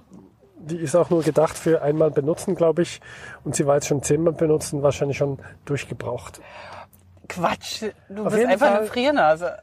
die 0.57 0.77
ist 0.77 0.95
auch 0.95 1.11
nur 1.11 1.21
gedacht 1.21 1.55
für 1.55 1.83
einmal 1.83 2.09
benutzen, 2.09 2.55
glaube 2.55 2.81
ich. 2.81 2.99
Und 3.43 3.55
sie 3.55 3.67
war 3.67 3.75
jetzt 3.75 3.85
schon 3.85 4.01
zehnmal 4.01 4.33
benutzen, 4.33 4.81
wahrscheinlich 4.81 5.17
schon 5.17 5.37
durchgebraucht. 5.65 6.41
Quatsch, 7.29 7.83
du 8.09 8.25
Auf 8.25 8.33
bist 8.33 8.47
einfach 8.47 8.67
Fall- 8.67 8.77
eine 8.79 8.87
Friernase. 8.87 9.59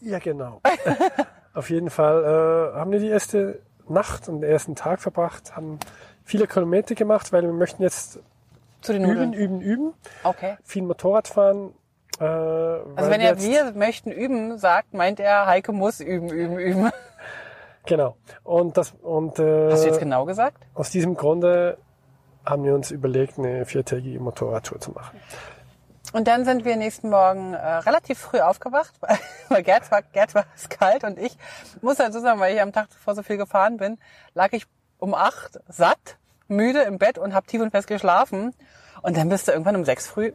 Ja, 0.00 0.18
genau. 0.20 0.62
Auf 1.52 1.68
jeden 1.68 1.90
Fall 1.90 2.24
äh, 2.24 2.72
haben 2.78 2.92
wir 2.92 3.00
die 3.00 3.08
erste 3.08 3.60
Nacht 3.90 4.26
und 4.30 4.40
den 4.40 4.50
ersten 4.50 4.74
Tag 4.74 5.02
verbracht, 5.02 5.54
haben 5.54 5.78
viele 6.24 6.46
Kilometer 6.46 6.94
gemacht, 6.94 7.30
weil 7.30 7.42
wir 7.42 7.52
möchten 7.52 7.82
jetzt 7.82 8.20
Zu 8.88 8.92
den 8.94 9.04
üben, 9.04 9.14
Nudeln. 9.30 9.32
üben, 9.32 9.60
üben. 9.60 9.94
Okay. 10.24 10.56
Viel 10.64 10.82
Motorrad 10.82 11.28
fahren. 11.28 11.72
Äh, 12.20 12.24
Also 12.24 13.10
wenn 13.10 13.20
er 13.20 13.38
wir 13.40 13.72
möchten 13.72 14.10
üben 14.10 14.58
sagt, 14.58 14.92
meint 14.94 15.20
er, 15.20 15.46
Heike 15.46 15.72
muss 15.72 16.00
üben, 16.00 16.28
üben, 16.30 16.58
üben. 16.58 16.90
Genau. 17.86 18.16
Und 18.44 18.76
das 18.76 18.92
und 19.02 19.38
äh, 19.38 19.70
Hast 19.70 19.84
du 19.84 19.88
jetzt 19.88 20.00
genau 20.00 20.24
gesagt? 20.24 20.62
aus 20.74 20.90
diesem 20.90 21.14
Grunde 21.14 21.78
haben 22.44 22.64
wir 22.64 22.74
uns 22.74 22.90
überlegt, 22.90 23.38
eine 23.38 23.64
viertägige 23.66 24.20
Motorradtour 24.20 24.80
zu 24.80 24.90
machen. 24.92 25.18
Und 26.14 26.26
dann 26.26 26.44
sind 26.46 26.64
wir 26.64 26.76
nächsten 26.76 27.10
Morgen 27.10 27.52
äh, 27.54 27.58
relativ 27.58 28.18
früh 28.18 28.40
aufgewacht, 28.40 28.94
weil- 29.00 29.18
weil 29.50 29.62
Gerd 29.62 29.90
war, 29.90 30.02
Gerd 30.02 30.34
war 30.34 30.44
es 30.56 30.68
kalt 30.68 31.04
und 31.04 31.18
ich 31.18 31.36
muss 31.82 31.96
dazu 31.96 32.20
sagen, 32.20 32.40
weil 32.40 32.54
ich 32.54 32.60
am 32.62 32.72
Tag 32.72 32.90
zuvor 32.90 33.14
so 33.14 33.22
viel 33.22 33.36
gefahren 33.36 33.76
bin, 33.76 33.98
lag 34.34 34.52
ich 34.52 34.66
um 34.98 35.14
acht 35.14 35.58
satt, 35.68 36.16
müde 36.48 36.80
im 36.82 36.98
Bett 36.98 37.18
und 37.18 37.34
habe 37.34 37.46
tief 37.46 37.60
und 37.60 37.70
fest 37.70 37.86
geschlafen. 37.86 38.54
Und 39.02 39.16
dann 39.16 39.28
bist 39.28 39.48
du 39.48 39.52
irgendwann 39.52 39.76
um 39.76 39.84
sechs 39.84 40.06
früh 40.06 40.32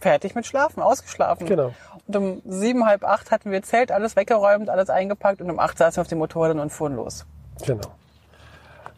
fertig 0.00 0.34
mit 0.34 0.46
Schlafen, 0.46 0.82
ausgeschlafen. 0.82 1.46
Genau. 1.46 1.72
Und 2.06 2.16
um 2.16 2.42
sieben, 2.44 2.84
halb 2.84 3.04
acht 3.04 3.30
hatten 3.30 3.50
wir 3.50 3.62
Zelt, 3.62 3.90
alles 3.90 4.16
weggeräumt, 4.16 4.68
alles 4.68 4.90
eingepackt 4.90 5.40
und 5.40 5.50
um 5.50 5.58
acht 5.58 5.78
saßen 5.78 5.96
wir 5.96 6.02
auf 6.02 6.08
dem 6.08 6.18
Motorrad 6.18 6.56
und 6.56 6.70
fuhren 6.70 6.96
los. 6.96 7.24
Genau. 7.64 7.88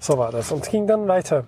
So 0.00 0.18
war 0.18 0.32
das. 0.32 0.50
Und 0.50 0.64
es 0.64 0.70
ging 0.70 0.86
dann 0.86 1.06
weiter 1.06 1.44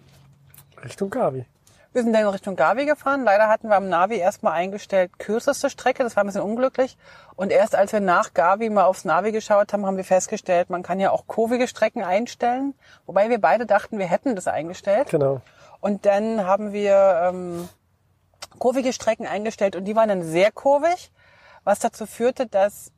Richtung 0.85 1.11
Gavi. 1.11 1.45
Wir 1.93 2.03
sind 2.03 2.13
dann 2.13 2.23
in 2.23 2.29
Richtung 2.29 2.55
Gavi 2.55 2.85
gefahren. 2.85 3.25
Leider 3.25 3.49
hatten 3.49 3.69
wir 3.69 3.77
am 3.77 3.89
Navi 3.89 4.17
erstmal 4.17 4.53
eingestellt 4.53 5.19
kürzeste 5.19 5.71
Strecke. 5.71 6.03
Das 6.03 6.17
war 6.17 6.25
ein 6.25 6.27
bisschen 6.27 6.43
unglücklich. 6.43 6.99
Und 7.35 7.51
erst 7.51 7.75
als 7.75 7.93
wir 7.93 8.01
nach 8.01 8.35
Gavi 8.35 8.69
mal 8.69 8.85
aufs 8.85 9.05
Navi 9.05 9.33
geschaut 9.33 9.73
haben, 9.73 9.87
haben 9.87 9.97
wir 9.97 10.05
festgestellt, 10.05 10.69
man 10.71 10.83
kann 10.83 11.01
ja 11.01 11.11
auch 11.11 11.27
kurvige 11.27 11.67
Strecken 11.67 12.05
einstellen. 12.05 12.75
Wobei 13.07 13.31
wir 13.31 13.41
beide 13.41 13.65
dachten, 13.65 13.99
wir 13.99 14.07
hätten 14.07 14.37
das 14.37 14.49
eingestellt. 14.49 15.09
Genau. 15.11 15.41
Und 15.81 16.05
dann 16.05 16.45
haben 16.45 16.73
wir 16.73 17.23
ähm, 17.25 17.69
kurvige 18.59 18.93
Strecken 18.93 19.27
eingestellt 19.27 19.77
und 19.77 19.85
die 19.85 19.97
waren 19.97 20.09
dann 20.09 20.23
sehr 20.23 20.53
kurvig, 20.53 21.13
was 21.65 21.79
dazu 21.79 22.07
führte, 22.07 22.47
dass 22.47 22.93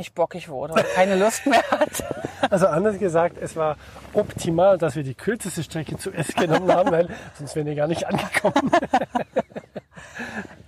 ich 0.00 0.14
bockig 0.14 0.48
wurde 0.48 0.74
und 0.74 0.84
keine 0.94 1.16
Lust 1.16 1.46
mehr 1.46 1.62
hatte. 1.70 2.04
Also 2.48 2.68
anders 2.68 2.98
gesagt, 2.98 3.36
es 3.38 3.54
war 3.54 3.76
optimal, 4.14 4.78
dass 4.78 4.96
wir 4.96 5.02
die 5.02 5.14
kürzeste 5.14 5.62
Strecke 5.62 5.98
zuerst 5.98 6.34
genommen 6.36 6.72
haben, 6.72 6.90
weil 6.90 7.08
sonst 7.38 7.54
wären 7.54 7.66
wir 7.66 7.74
gar 7.74 7.86
nicht 7.86 8.06
angekommen. 8.06 8.70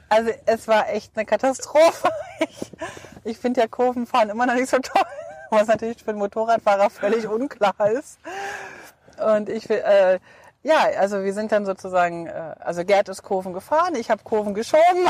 Also 0.08 0.30
es 0.44 0.68
war 0.68 0.90
echt 0.90 1.12
eine 1.16 1.24
Katastrophe. 1.24 2.10
Ich, 2.40 2.70
ich 3.24 3.38
finde 3.38 3.62
ja 3.62 3.66
Kurvenfahren 3.66 4.28
immer 4.28 4.44
noch 4.44 4.52
nicht 4.54 4.68
so 4.68 4.76
toll, 4.78 5.06
was 5.48 5.68
natürlich 5.68 6.04
für 6.04 6.10
einen 6.10 6.18
Motorradfahrer 6.18 6.90
völlig 6.90 7.26
unklar 7.26 7.74
ist. 7.90 8.18
Und 9.16 9.48
ich 9.48 9.70
will, 9.70 9.78
äh, 9.78 10.18
ja, 10.62 10.86
also 10.98 11.24
wir 11.24 11.34
sind 11.34 11.50
dann 11.50 11.66
sozusagen, 11.66 12.26
äh, 12.26 12.54
also 12.60 12.84
Gerd 12.84 13.08
ist 13.08 13.22
Kurven 13.22 13.52
gefahren, 13.52 13.94
ich 13.96 14.10
habe 14.10 14.22
Kurven 14.22 14.54
geschoben. 14.54 15.08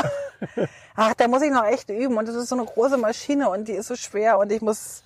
Ach, 0.95 1.13
da 1.13 1.27
muss 1.27 1.41
ich 1.41 1.51
noch 1.51 1.65
echt 1.65 1.89
üben 1.89 2.17
und 2.17 2.27
das 2.27 2.35
ist 2.35 2.49
so 2.49 2.55
eine 2.55 2.65
große 2.65 2.97
Maschine 2.97 3.49
und 3.49 3.67
die 3.67 3.73
ist 3.73 3.87
so 3.87 3.95
schwer 3.95 4.39
und 4.39 4.51
ich 4.51 4.61
muss. 4.61 5.03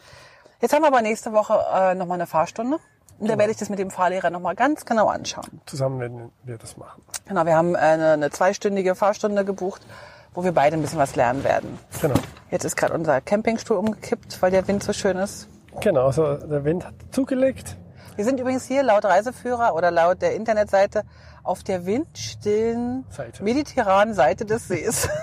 Jetzt 0.61 0.73
haben 0.73 0.81
wir 0.81 0.87
aber 0.87 1.01
nächste 1.01 1.33
Woche 1.33 1.63
äh, 1.73 1.95
nochmal 1.95 2.15
eine 2.15 2.27
Fahrstunde. 2.27 2.79
Und 3.19 3.29
da 3.29 3.37
werde 3.37 3.51
ich 3.51 3.57
das 3.57 3.69
mit 3.69 3.79
dem 3.79 3.89
Fahrlehrer 3.89 4.29
nochmal 4.29 4.55
ganz 4.55 4.85
genau 4.85 5.07
anschauen. 5.07 5.61
Zusammen 5.65 5.99
werden 5.99 6.31
wir 6.43 6.57
das 6.57 6.77
machen. 6.77 7.01
Genau, 7.27 7.45
wir 7.45 7.55
haben 7.55 7.73
äh, 7.75 7.79
eine, 7.79 8.11
eine 8.11 8.29
zweistündige 8.29 8.95
Fahrstunde 8.95 9.43
gebucht, 9.43 9.81
wo 10.33 10.43
wir 10.43 10.51
beide 10.51 10.77
ein 10.77 10.81
bisschen 10.81 10.99
was 10.99 11.15
lernen 11.15 11.43
werden. 11.43 11.79
Genau. 11.99 12.15
Jetzt 12.51 12.63
ist 12.63 12.75
gerade 12.77 12.93
unser 12.93 13.19
Campingstuhl 13.21 13.77
umgekippt, 13.77 14.41
weil 14.41 14.51
der 14.51 14.67
Wind 14.67 14.83
so 14.83 14.93
schön 14.93 15.17
ist. 15.17 15.49
Genau, 15.81 16.05
also 16.05 16.35
der 16.35 16.63
Wind 16.63 16.85
hat 16.85 16.93
zugelegt. 17.11 17.75
Wir 18.17 18.25
sind 18.25 18.39
übrigens 18.39 18.65
hier 18.65 18.81
laut 18.81 19.05
Reiseführer 19.05 19.75
oder 19.75 19.91
laut 19.91 20.23
der 20.23 20.33
Internetseite 20.33 21.03
auf 21.43 21.63
der 21.63 21.85
windstillen 21.85 23.05
Seite. 23.09 23.43
mediterranen 23.43 24.15
Seite 24.15 24.45
des 24.45 24.67
Sees. 24.67 25.07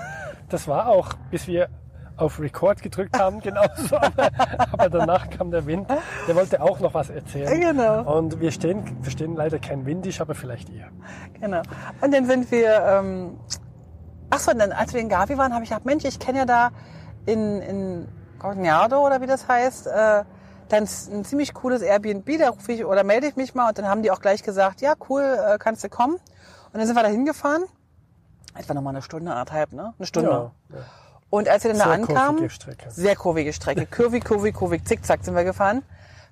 Das 0.47 0.67
war 0.67 0.89
auch, 0.89 1.13
bis 1.31 1.47
wir 1.47 1.69
auf 2.17 2.39
Record 2.39 2.83
gedrückt 2.83 3.17
haben, 3.17 3.39
genauso. 3.39 3.95
Aber, 3.95 4.29
aber 4.73 4.89
danach 4.89 5.27
kam 5.31 5.49
der 5.49 5.65
Wind. 5.65 5.87
Der 6.27 6.35
wollte 6.35 6.61
auch 6.61 6.79
noch 6.79 6.93
was 6.93 7.09
erzählen. 7.09 7.59
Genau. 7.59 8.17
Und 8.17 8.39
wir 8.39 8.51
stehen, 8.51 8.85
verstehen 9.01 9.35
leider 9.35 9.57
kein 9.57 9.87
Windisch, 9.87 10.21
aber 10.21 10.35
vielleicht 10.35 10.69
ihr. 10.69 10.87
genau. 11.41 11.63
Und 11.99 12.13
dann 12.13 12.27
sind 12.27 12.51
wir, 12.51 12.79
ähm, 12.79 13.39
ach 14.29 14.37
so, 14.37 14.51
und 14.51 14.59
dann, 14.59 14.71
als 14.71 14.93
wir 14.93 15.01
in 15.01 15.09
Gavi 15.09 15.35
waren, 15.35 15.51
habe 15.51 15.63
ich 15.63 15.71
gedacht, 15.71 15.85
Mensch, 15.85 16.05
ich 16.05 16.19
kenne 16.19 16.37
ja 16.37 16.45
da 16.45 16.69
in, 17.25 17.59
in 17.63 18.07
Cognado 18.37 19.03
oder 19.03 19.19
wie 19.19 19.27
das 19.27 19.47
heißt, 19.47 19.87
äh, 19.87 20.23
dann 20.69 20.83
ist 20.83 21.11
ein 21.11 21.25
ziemlich 21.25 21.53
cooles 21.53 21.81
Airbnb, 21.81 22.39
da 22.39 22.49
rufe 22.49 22.71
ich 22.71 22.85
oder 22.85 23.03
melde 23.03 23.27
ich 23.27 23.35
mich 23.35 23.53
mal 23.53 23.69
und 23.69 23.77
dann 23.77 23.87
haben 23.87 24.01
die 24.03 24.11
auch 24.11 24.19
gleich 24.19 24.43
gesagt, 24.43 24.81
ja 24.81 24.93
cool, 25.09 25.21
äh, 25.21 25.57
kannst 25.57 25.83
du 25.83 25.89
kommen. 25.89 26.15
Und 26.15 26.79
dann 26.79 26.87
sind 26.87 26.95
wir 26.95 27.03
da 27.03 27.09
hingefahren. 27.09 27.63
Etwa 28.55 28.73
nochmal 28.73 28.93
eine 28.93 29.01
Stunde, 29.01 29.31
anderthalb, 29.31 29.73
ne? 29.73 29.93
Eine 29.97 30.05
Stunde. 30.05 30.29
Ja, 30.29 30.51
ja. 30.75 30.85
Und 31.29 31.49
als 31.49 31.63
wir 31.63 31.71
dann 31.71 31.79
da 31.79 31.85
Sehr 31.85 31.93
ankamen, 31.93 32.35
kurvige 32.35 32.49
Strecke. 32.49 32.91
sehr 32.91 33.15
kurvige 33.15 33.53
Strecke, 33.53 33.85
kurvig, 33.85 34.23
kurvig, 34.23 34.55
kurvig, 34.55 34.85
zickzack 34.85 35.23
sind 35.23 35.35
wir 35.35 35.43
gefahren. 35.43 35.83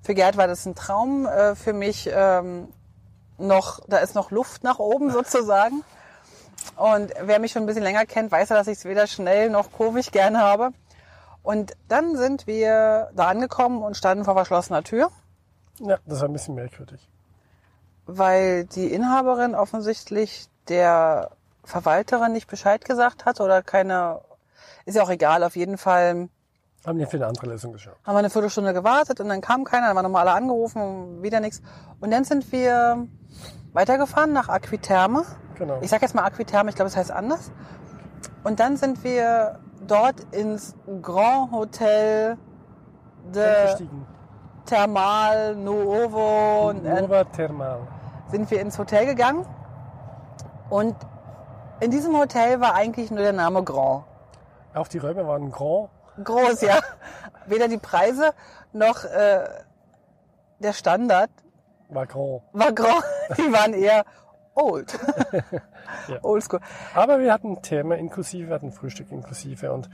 Für 0.01 0.13
Gerd 0.13 0.37
war 0.37 0.47
das 0.47 0.65
ein 0.65 0.75
Traum, 0.75 1.25
äh, 1.25 1.55
für 1.55 1.73
mich 1.73 2.09
ähm, 2.13 2.67
noch, 3.37 3.79
da 3.87 3.97
ist 3.97 4.15
noch 4.15 4.31
Luft 4.31 4.63
nach 4.63 4.79
oben 4.79 5.11
sozusagen. 5.13 5.83
Und 6.77 7.11
wer 7.21 7.39
mich 7.39 7.51
schon 7.51 7.63
ein 7.63 7.65
bisschen 7.65 7.83
länger 7.83 8.05
kennt, 8.05 8.31
weiß 8.31 8.49
ja, 8.49 8.55
dass 8.55 8.67
ich 8.67 8.77
es 8.77 8.85
weder 8.85 9.07
schnell 9.07 9.49
noch 9.49 9.71
kurvig 9.71 10.11
gerne 10.11 10.39
habe. 10.39 10.71
Und 11.43 11.73
dann 11.89 12.15
sind 12.15 12.47
wir 12.47 13.09
da 13.15 13.27
angekommen 13.27 13.83
und 13.83 13.95
standen 13.97 14.23
vor 14.25 14.33
verschlossener 14.33 14.81
Tür, 14.83 15.09
ja, 15.79 15.97
das 16.05 16.21
war 16.21 16.29
ein 16.29 16.33
bisschen 16.33 16.55
merkwürdig. 16.55 17.09
weil 18.05 18.65
die 18.65 18.93
Inhaberin 18.93 19.55
offensichtlich 19.55 20.47
der 20.67 21.31
Verwalterin 21.63 22.31
nicht 22.33 22.47
Bescheid 22.47 22.85
gesagt 22.85 23.25
hat 23.25 23.39
oder 23.41 23.62
keine, 23.62 24.21
ist 24.85 24.95
ja 24.95 25.03
auch 25.03 25.09
egal, 25.09 25.43
auf 25.43 25.55
jeden 25.55 25.77
Fall 25.77 26.29
Haben 26.85 27.00
wir 27.00 27.07
für 27.07 27.17
eine 27.17 27.27
andere 27.27 27.47
Lösung 27.47 27.73
geschaut. 27.73 27.95
haben 28.03 28.13
wir 28.15 28.19
eine 28.19 28.29
Viertelstunde 28.29 28.73
gewartet 28.73 29.19
und 29.19 29.29
dann 29.29 29.41
kam 29.41 29.63
keiner, 29.63 29.88
dann 29.88 29.95
waren 29.95 30.03
nochmal 30.03 30.27
alle 30.27 30.38
angerufen 30.38 30.81
und 30.81 31.23
wieder 31.23 31.39
nichts. 31.39 31.62
Und 32.01 32.12
dann 32.12 32.23
sind 32.25 32.51
wir 32.51 33.07
weitergefahren 33.73 34.31
nach 34.33 34.50
Aquiterme. 34.50 35.23
Genau. 35.57 35.79
Ich 35.81 35.89
sag 35.89 36.01
jetzt 36.01 36.13
mal 36.15 36.23
Aquiterme, 36.23 36.69
ich 36.69 36.75
glaube, 36.75 36.89
es 36.89 36.95
heißt 36.97 37.12
anders. 37.12 37.51
Und 38.43 38.59
dann 38.59 38.75
sind 38.77 39.03
wir 39.03 39.59
dort 39.87 40.19
ins 40.31 40.75
Grand 41.01 41.51
Hotel 41.51 42.37
de. 43.33 43.75
Thermal 44.65 45.55
Nuovo 45.55 46.71
Nova 46.71 47.25
Thermal. 47.25 47.81
sind 48.31 48.49
wir 48.49 48.61
ins 48.61 48.79
Hotel 48.79 49.05
gegangen. 49.05 49.45
Und 50.69 50.95
in 51.81 51.91
diesem 51.91 52.17
Hotel 52.17 52.61
war 52.61 52.73
eigentlich 52.73 53.11
nur 53.11 53.19
der 53.19 53.33
Name 53.33 53.61
Grand. 53.63 54.05
Auch 54.73 54.87
die 54.87 54.99
Räume 54.99 55.27
waren 55.27 55.51
grand. 55.51 55.89
Groß, 56.23 56.61
ja. 56.61 56.79
Weder 57.45 57.67
die 57.67 57.77
Preise 57.77 58.31
noch 58.71 59.03
äh, 59.03 59.43
der 60.59 60.71
Standard 60.73 61.29
War 61.89 62.05
grand. 62.07 62.41
war 62.53 62.71
Grand. 62.71 63.03
Die 63.37 63.51
waren 63.51 63.73
eher 63.73 64.05
old. 64.55 64.98
Ja. 66.07 66.17
Oldschool. 66.24 66.60
Aber 66.95 67.19
wir 67.19 67.31
hatten 67.31 67.62
Therme 67.62 67.98
inklusive, 67.98 68.48
wir 68.50 68.55
hatten 68.55 68.72
Frühstück 68.74 69.12
inklusive 69.12 69.72
und 69.72 69.89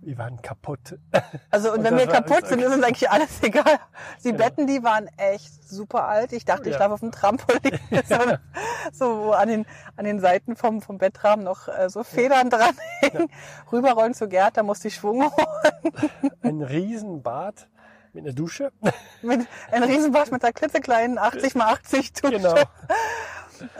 wir 0.00 0.16
waren 0.18 0.40
kaputt. 0.40 0.98
Also 1.50 1.70
und, 1.72 1.78
Und 1.78 1.84
wenn 1.84 1.96
wir 1.98 2.06
kaputt 2.06 2.46
sind, 2.46 2.60
ist 2.60 2.72
uns 2.72 2.82
eigentlich 2.82 3.10
alles 3.10 3.30
egal. 3.42 3.78
Die 4.24 4.32
Betten, 4.32 4.66
die 4.66 4.82
waren 4.82 5.08
echt 5.16 5.68
super 5.68 6.08
alt. 6.08 6.32
Ich 6.32 6.44
dachte, 6.44 6.64
ich 6.64 6.70
Ja. 6.70 6.76
schlafe 6.76 6.94
auf 6.94 7.00
dem 7.00 7.12
Trampolin. 7.12 7.78
so, 8.08 8.16
so 8.92 9.24
wo 9.26 9.30
an 9.32 9.48
den, 9.48 9.66
an 9.96 10.04
den 10.04 10.20
Seiten 10.20 10.56
vom, 10.56 10.80
vom 10.80 10.98
Bettrahmen 10.98 11.44
noch 11.44 11.68
äh, 11.68 11.88
so 11.90 12.02
Federn 12.02 12.48
dran 12.50 12.74
hängen. 13.00 13.28
Rüberrollen 13.70 14.14
zu 14.14 14.28
Gerd, 14.28 14.56
da 14.56 14.62
musste 14.62 14.88
ich 14.88 14.94
Schwung 14.96 15.24
holen. 15.24 16.32
Ein 16.42 16.62
Riesenbad 16.62 17.68
mit 18.12 18.24
einer 18.24 18.34
Dusche. 18.34 18.72
Mit 19.22 19.46
einem 19.70 19.88
Riesenbad 19.90 20.30
mit 20.32 20.42
einer 20.44 20.52
klitzekleinen 20.52 21.18
80 21.18 21.54
mal 21.56 21.72
80 21.74 22.12
Dusche. 22.14 22.36
Genau. 22.36 22.54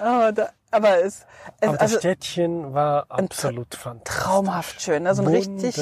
Oh, 0.00 0.30
da, 0.32 0.48
aber 0.70 1.02
es, 1.02 1.26
es 1.60 1.68
Aber 1.68 1.80
also 1.80 1.94
das 1.94 2.00
Städtchen 2.02 2.72
war 2.74 3.06
absolut 3.08 3.74
fantastisch. 3.74 4.22
traumhaft 4.24 4.82
schön. 4.82 5.06
Also 5.06 5.22
ein 5.22 5.28
richtig 5.28 5.76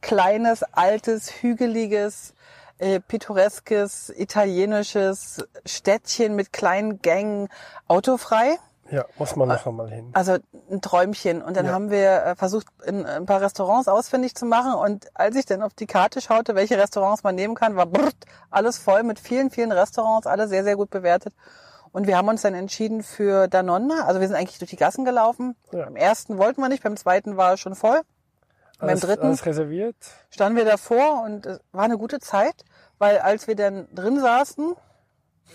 kleines, 0.00 0.62
altes, 0.62 1.30
hügeliges, 1.42 2.34
äh, 2.78 3.00
pittoreskes, 3.00 4.10
italienisches 4.10 5.44
Städtchen 5.66 6.34
mit 6.34 6.52
kleinen 6.52 7.00
Gängen, 7.02 7.48
autofrei. 7.88 8.58
Ja, 8.90 9.06
muss 9.16 9.36
man 9.36 9.48
noch 9.48 9.66
einmal 9.66 9.88
hin. 9.90 10.10
Also 10.12 10.36
ein 10.70 10.82
Träumchen. 10.82 11.40
Und 11.40 11.56
dann 11.56 11.66
Ja. 11.66 11.72
haben 11.72 11.90
wir 11.90 12.24
äh, 12.24 12.36
versucht, 12.36 12.66
in, 12.84 13.06
ein 13.06 13.24
paar 13.24 13.40
Restaurants 13.40 13.88
ausfindig 13.88 14.34
zu 14.34 14.44
machen. 14.44 14.74
Und 14.74 15.08
als 15.14 15.34
ich 15.36 15.46
dann 15.46 15.62
auf 15.62 15.72
die 15.72 15.86
Karte 15.86 16.20
schaute, 16.20 16.54
welche 16.54 16.76
Restaurants 16.76 17.22
man 17.22 17.34
nehmen 17.34 17.54
kann, 17.54 17.74
war 17.76 17.86
brrrt, 17.86 18.16
alles 18.50 18.76
voll 18.76 19.02
mit 19.02 19.18
vielen, 19.18 19.50
vielen 19.50 19.72
Restaurants, 19.72 20.26
alle 20.26 20.46
sehr, 20.46 20.62
sehr 20.64 20.76
gut 20.76 20.90
bewertet. 20.90 21.32
Und 21.92 22.06
wir 22.06 22.16
haben 22.16 22.28
uns 22.28 22.42
dann 22.42 22.54
entschieden 22.54 23.02
für 23.02 23.48
Danonna. 23.48 24.06
Also 24.06 24.20
wir 24.20 24.26
sind 24.26 24.36
eigentlich 24.36 24.58
durch 24.58 24.70
die 24.70 24.76
Gassen 24.76 25.04
gelaufen. 25.04 25.56
Ja. 25.72 25.84
Beim 25.84 25.96
ersten 25.96 26.38
wollten 26.38 26.60
wir 26.62 26.68
nicht, 26.68 26.82
beim 26.82 26.96
zweiten 26.96 27.36
war 27.36 27.52
es 27.54 27.60
schon 27.60 27.74
voll. 27.74 28.00
Alles, 28.78 29.00
beim 29.00 29.10
dritten 29.10 29.26
alles 29.26 29.46
reserviert. 29.46 29.96
standen 30.30 30.56
wir 30.56 30.64
davor 30.64 31.22
und 31.24 31.46
es 31.46 31.60
war 31.72 31.84
eine 31.84 31.98
gute 31.98 32.18
Zeit, 32.18 32.64
weil 32.98 33.18
als 33.18 33.46
wir 33.46 33.54
dann 33.54 33.86
drin 33.94 34.18
saßen, 34.18 34.74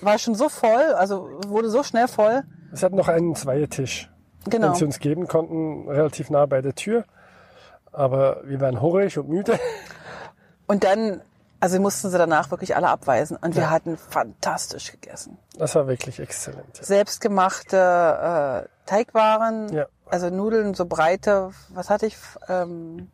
war 0.01 0.15
es 0.15 0.21
schon 0.21 0.35
so 0.35 0.47
voll, 0.47 0.93
also 0.93 1.27
wurde 1.47 1.69
so 1.69 1.83
schnell 1.83 2.07
voll. 2.07 2.43
Es 2.71 2.83
hat 2.83 2.93
noch 2.93 3.07
einen 3.07 3.35
Zweiertisch, 3.35 4.09
Genau. 4.45 4.67
den 4.67 4.75
sie 4.75 4.85
uns 4.85 4.99
geben 4.99 5.27
konnten, 5.27 5.89
relativ 5.89 6.29
nah 6.29 6.45
bei 6.45 6.61
der 6.61 6.75
Tür. 6.75 7.03
Aber 7.91 8.41
wir 8.45 8.61
waren 8.61 8.79
hurrig 8.79 9.17
und 9.17 9.27
müde. 9.27 9.59
Und 10.67 10.83
dann, 10.83 11.21
also 11.59 11.79
mussten 11.79 12.09
sie 12.09 12.17
danach 12.17 12.51
wirklich 12.51 12.75
alle 12.75 12.89
abweisen. 12.89 13.37
Und 13.37 13.55
wir 13.55 13.63
Ja. 13.63 13.69
hatten 13.69 13.97
fantastisch 13.97 14.91
gegessen. 14.91 15.37
Das 15.57 15.75
war 15.75 15.87
wirklich 15.87 16.19
exzellent. 16.19 16.77
Ja. 16.77 16.83
Selbstgemachte 16.83 17.77
äh, 17.77 18.69
Teigwaren, 18.85 19.69
Ja. 19.73 19.85
also 20.09 20.29
Nudeln 20.29 20.73
so 20.73 20.85
breite, 20.85 21.51
was 21.69 21.89
hatte 21.89 22.05
ich, 22.05 22.17
ähm, 22.47 23.09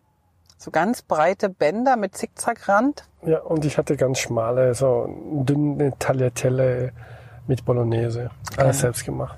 so 0.58 0.72
ganz 0.72 1.02
breite 1.02 1.50
Bänder 1.50 1.96
mit 1.98 2.16
Zickzackrand. 2.16 3.06
Ja, 3.24 3.40
und 3.40 3.66
ich 3.66 3.78
hatte 3.78 3.98
ganz 3.98 4.20
schmale, 4.20 4.74
so 4.76 5.08
dünne 5.32 5.98
Tagliatelle 6.00 6.92
mit 7.48 7.66
Bolognese. 7.66 8.30
Alles 8.58 8.80
selbst 8.80 9.04
gemacht. 9.06 9.38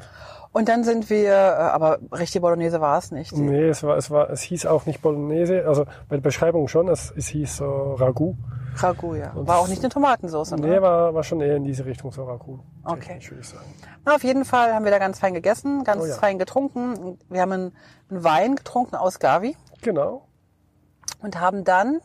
Und 0.56 0.70
dann 0.70 0.86
sind 0.86 1.10
wir, 1.10 1.34
äh, 1.34 1.34
aber 1.34 2.00
richtig 2.14 2.42
Bolognese 2.42 2.80
war 2.80 2.98
es 2.98 3.12
nicht. 3.12 3.36
Nee, 3.36 3.68
es 3.68 3.84
war, 3.84 3.98
es 3.98 4.10
war, 4.10 4.30
es 4.30 4.42
hieß 4.42 4.68
auch 4.68 4.86
nicht 4.86 5.02
Bolognese, 5.02 5.68
also 5.68 5.84
bei 6.08 6.16
der 6.16 6.22
Beschreibung 6.22 6.70
schon, 6.70 6.88
es, 6.88 7.12
es 7.18 7.28
hieß 7.28 7.58
so 7.58 7.96
Ragout. 7.96 8.38
Ragout, 8.78 9.16
ja. 9.16 9.34
War 9.36 9.58
auch 9.58 9.68
nicht 9.68 9.82
eine 9.82 9.90
Tomatensauce, 9.90 10.52
ne? 10.52 10.58
Nee, 10.66 10.82
war, 10.82 11.14
war 11.14 11.24
schon 11.24 11.42
eher 11.42 11.58
in 11.58 11.66
diese 11.66 11.84
Richtung 11.84 12.10
so 12.14 12.24
Ragout. 12.24 12.62
Okay. 12.86 13.20
würde 13.28 13.42
ich 13.42 13.50
sagen. 13.50 13.66
Na, 14.06 14.16
auf 14.16 14.24
jeden 14.24 14.46
Fall 14.46 14.74
haben 14.74 14.86
wir 14.86 14.92
da 14.92 14.98
ganz 15.00 15.20
fein 15.20 15.34
gegessen, 15.34 15.84
ganz 15.84 16.02
Oh 16.02 16.06
ja. 16.06 16.16
fein 16.16 16.40
getrunken. 16.40 17.20
Wir 17.28 17.42
haben 17.42 17.52
einen, 17.52 17.76
einen 18.10 18.24
Wein 18.24 18.56
getrunken 18.56 18.96
aus 18.96 19.20
Gavi 19.20 19.58
Genau. 19.82 20.26
und 21.22 21.38
haben 21.38 21.66
dann 21.66 22.00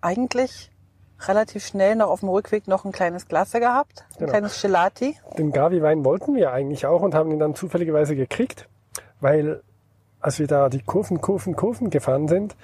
eigentlich 0.00 0.69
relativ 1.28 1.64
schnell 1.66 1.96
noch 1.96 2.08
auf 2.08 2.20
dem 2.20 2.28
Rückweg 2.28 2.66
noch 2.68 2.84
ein 2.84 2.92
kleines 2.92 3.28
Glas 3.28 3.52
gehabt, 3.52 4.04
ein 4.12 4.18
Genau. 4.18 4.30
kleines 4.30 4.60
Gelati. 4.62 5.16
Den 5.38 5.52
Gavi-Wein 5.52 6.04
wollten 6.04 6.34
wir 6.34 6.52
eigentlich 6.52 6.86
auch 6.86 7.02
und 7.02 7.14
haben 7.14 7.30
ihn 7.30 7.38
dann 7.38 7.54
zufälligerweise 7.54 8.16
gekriegt, 8.16 8.68
weil 9.20 9.62
als 10.20 10.38
wir 10.38 10.46
da 10.46 10.68
die 10.68 10.82
Kurven, 10.82 11.20
Kurven, 11.20 11.56
Kurven 11.56 11.90
gefahren 11.90 12.28
sind, 12.28 12.56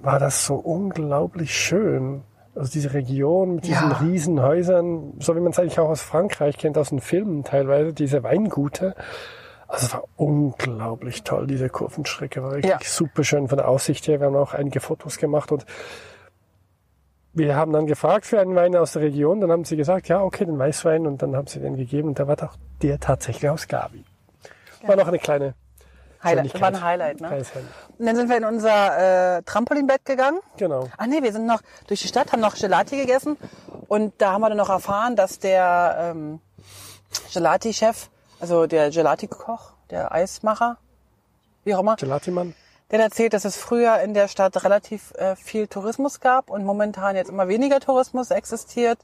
war 0.00 0.18
das 0.18 0.44
so 0.46 0.54
unglaublich 0.56 1.54
schön. 1.56 2.22
Also 2.54 2.70
diese 2.72 2.92
Region 2.92 3.54
mit 3.56 3.66
diesen 3.66 3.90
Ja. 3.90 3.96
riesen 3.98 4.42
Häusern, 4.42 5.14
so 5.20 5.34
wie 5.34 5.40
man 5.40 5.52
es 5.52 5.58
eigentlich 5.58 5.80
auch 5.80 5.88
aus 5.88 6.02
Frankreich 6.02 6.58
kennt, 6.58 6.76
aus 6.76 6.90
den 6.90 7.00
Filmen 7.00 7.44
teilweise, 7.44 7.92
diese 7.94 8.22
Weingute. 8.22 8.94
Also 9.68 9.86
es 9.86 9.94
war 9.94 10.04
unglaublich 10.16 11.22
toll, 11.22 11.46
diese 11.46 11.70
Kurvenstrecke 11.70 12.42
war 12.42 12.50
wirklich 12.52 12.70
Ja. 12.70 12.78
super 12.82 13.24
schön 13.24 13.48
von 13.48 13.56
der 13.56 13.68
Aussicht 13.68 14.06
her. 14.06 14.20
Wir 14.20 14.26
haben 14.26 14.36
auch 14.36 14.52
einige 14.52 14.80
Fotos 14.80 15.16
gemacht 15.16 15.50
und 15.50 15.64
wir 17.34 17.56
haben 17.56 17.72
dann 17.72 17.86
gefragt 17.86 18.26
für 18.26 18.40
einen 18.40 18.54
Wein 18.54 18.76
aus 18.76 18.92
der 18.92 19.02
Region, 19.02 19.40
dann 19.40 19.50
haben 19.50 19.64
sie 19.64 19.76
gesagt, 19.76 20.08
ja, 20.08 20.22
okay, 20.22 20.44
den 20.44 20.58
Weißwein 20.58 21.06
und 21.06 21.22
dann 21.22 21.34
haben 21.34 21.46
sie 21.46 21.60
den 21.60 21.76
gegeben 21.76 22.08
und 22.08 22.18
da 22.18 22.28
war 22.28 22.36
doch 22.36 22.56
der 22.82 23.00
tatsächlich 23.00 23.48
aus 23.48 23.68
Gavi. 23.68 24.04
War 24.86 24.96
noch 24.96 25.08
eine 25.08 25.18
kleine 25.18 25.54
Highlight, 26.22 26.60
war 26.60 26.68
ein. 26.68 26.82
Highlight, 26.82 27.20
ne? 27.20 27.30
Highlight. 27.30 27.52
Und 27.98 28.06
dann 28.06 28.16
sind 28.16 28.28
wir 28.28 28.36
in 28.36 28.44
unser 28.44 29.38
äh, 29.38 29.42
Trampolinbett 29.42 30.04
gegangen. 30.04 30.38
Genau. 30.56 30.88
Ach 30.96 31.06
nee, 31.06 31.22
wir 31.22 31.32
sind 31.32 31.46
noch 31.46 31.60
durch 31.88 32.00
die 32.02 32.08
Stadt, 32.08 32.32
haben 32.32 32.40
noch 32.40 32.54
Gelati 32.54 32.96
gegessen 32.96 33.36
und 33.88 34.14
da 34.18 34.32
haben 34.32 34.40
wir 34.40 34.48
dann 34.48 34.58
noch 34.58 34.70
erfahren, 34.70 35.16
dass 35.16 35.38
der 35.38 36.12
ähm, 36.14 36.40
Gelati-Chef, 37.32 38.08
also 38.40 38.66
der 38.66 38.90
Gelati-Koch, 38.90 39.72
der 39.90 40.12
Eismacher, 40.12 40.78
wie 41.64 41.74
auch 41.74 41.80
immer, 41.80 41.96
Gelatimann. 41.96 42.54
Der 42.92 43.00
hat 43.06 43.12
erzählt, 43.12 43.32
dass 43.32 43.44
es 43.44 43.56
früher 43.56 43.98
in 44.00 44.12
der 44.14 44.28
Stadt 44.28 44.62
relativ 44.64 45.12
äh, 45.14 45.34
viel 45.34 45.66
Tourismus 45.66 46.20
gab 46.20 46.50
und 46.50 46.64
momentan 46.64 47.16
jetzt 47.16 47.30
immer 47.30 47.48
weniger 47.48 47.80
Tourismus 47.80 48.30
existiert, 48.30 48.98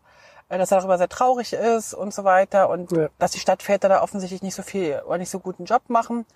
äh, 0.50 0.58
dass 0.58 0.70
er 0.70 0.78
darüber 0.78 0.98
sehr 0.98 1.08
traurig 1.08 1.54
ist 1.54 1.94
und 1.94 2.12
so 2.12 2.22
weiter 2.24 2.68
und 2.68 2.92
Ja. 2.92 3.08
dass 3.18 3.32
die 3.32 3.40
Stadtväter 3.40 3.88
da 3.88 4.02
offensichtlich 4.02 4.42
nicht 4.42 4.54
so 4.54 4.62
viel 4.62 5.00
oder 5.06 5.18
nicht 5.18 5.30
so 5.30 5.40
guten 5.40 5.64
Job 5.64 5.82
machen. 5.88 6.26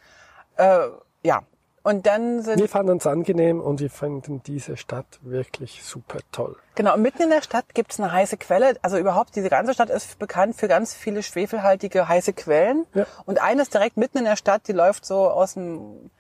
Äh, 0.56 0.78
ja. 1.22 1.42
Und 1.84 2.06
dann 2.06 2.42
sind 2.42 2.60
Wir 2.60 2.68
fanden 2.68 2.98
es 2.98 3.06
angenehm 3.08 3.60
und 3.60 3.80
wir 3.80 3.90
fanden 3.90 4.40
diese 4.44 4.76
Stadt 4.76 5.18
wirklich 5.22 5.82
super 5.82 6.20
toll. 6.30 6.56
Genau, 6.76 6.94
und 6.94 7.02
mitten 7.02 7.22
in 7.22 7.30
der 7.30 7.42
Stadt 7.42 7.74
gibt's 7.74 7.98
eine 7.98 8.12
heiße 8.12 8.36
Quelle. 8.36 8.76
Also 8.82 8.98
überhaupt, 8.98 9.34
diese 9.34 9.50
ganze 9.50 9.74
Stadt 9.74 9.90
ist 9.90 10.16
bekannt 10.20 10.54
für 10.54 10.68
ganz 10.68 10.94
viele 10.94 11.24
schwefelhaltige 11.24 12.06
heiße 12.06 12.34
Quellen. 12.34 12.86
Ja. 12.94 13.04
Und 13.26 13.42
eine 13.42 13.62
ist 13.62 13.74
direkt 13.74 13.96
mitten 13.96 14.18
in 14.18 14.24
der 14.24 14.36
Stadt, 14.36 14.68
die 14.68 14.72
läuft 14.72 15.04
so 15.04 15.28
aus 15.28 15.56
einem 15.56 16.10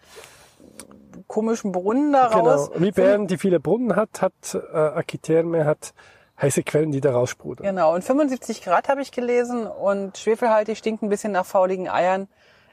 komischen 1.26 1.72
Brunnen 1.72 2.12
da 2.12 2.26
raus. 2.26 2.70
Genau. 2.70 2.84
Wie 2.84 2.90
Bern, 2.90 3.26
die 3.26 3.38
viele 3.38 3.60
Brunnen 3.60 3.96
hat, 3.96 4.20
hat 4.22 4.32
äh, 4.54 4.76
Akiterme 4.76 5.64
hat 5.64 5.92
heiße 6.40 6.62
Quellen, 6.62 6.90
die 6.90 7.00
da 7.00 7.12
raussprudeln. 7.12 7.66
Genau, 7.68 7.94
und 7.94 8.02
75 8.02 8.62
Grad 8.62 8.88
habe 8.88 9.00
ich 9.02 9.12
gelesen 9.12 9.66
und 9.66 10.18
schwefelhaltig 10.18 10.76
stinkt 10.78 11.02
ein 11.02 11.08
bisschen 11.08 11.32
nach 11.32 11.46
fauligen 11.46 11.88
Eiern, 11.88 12.28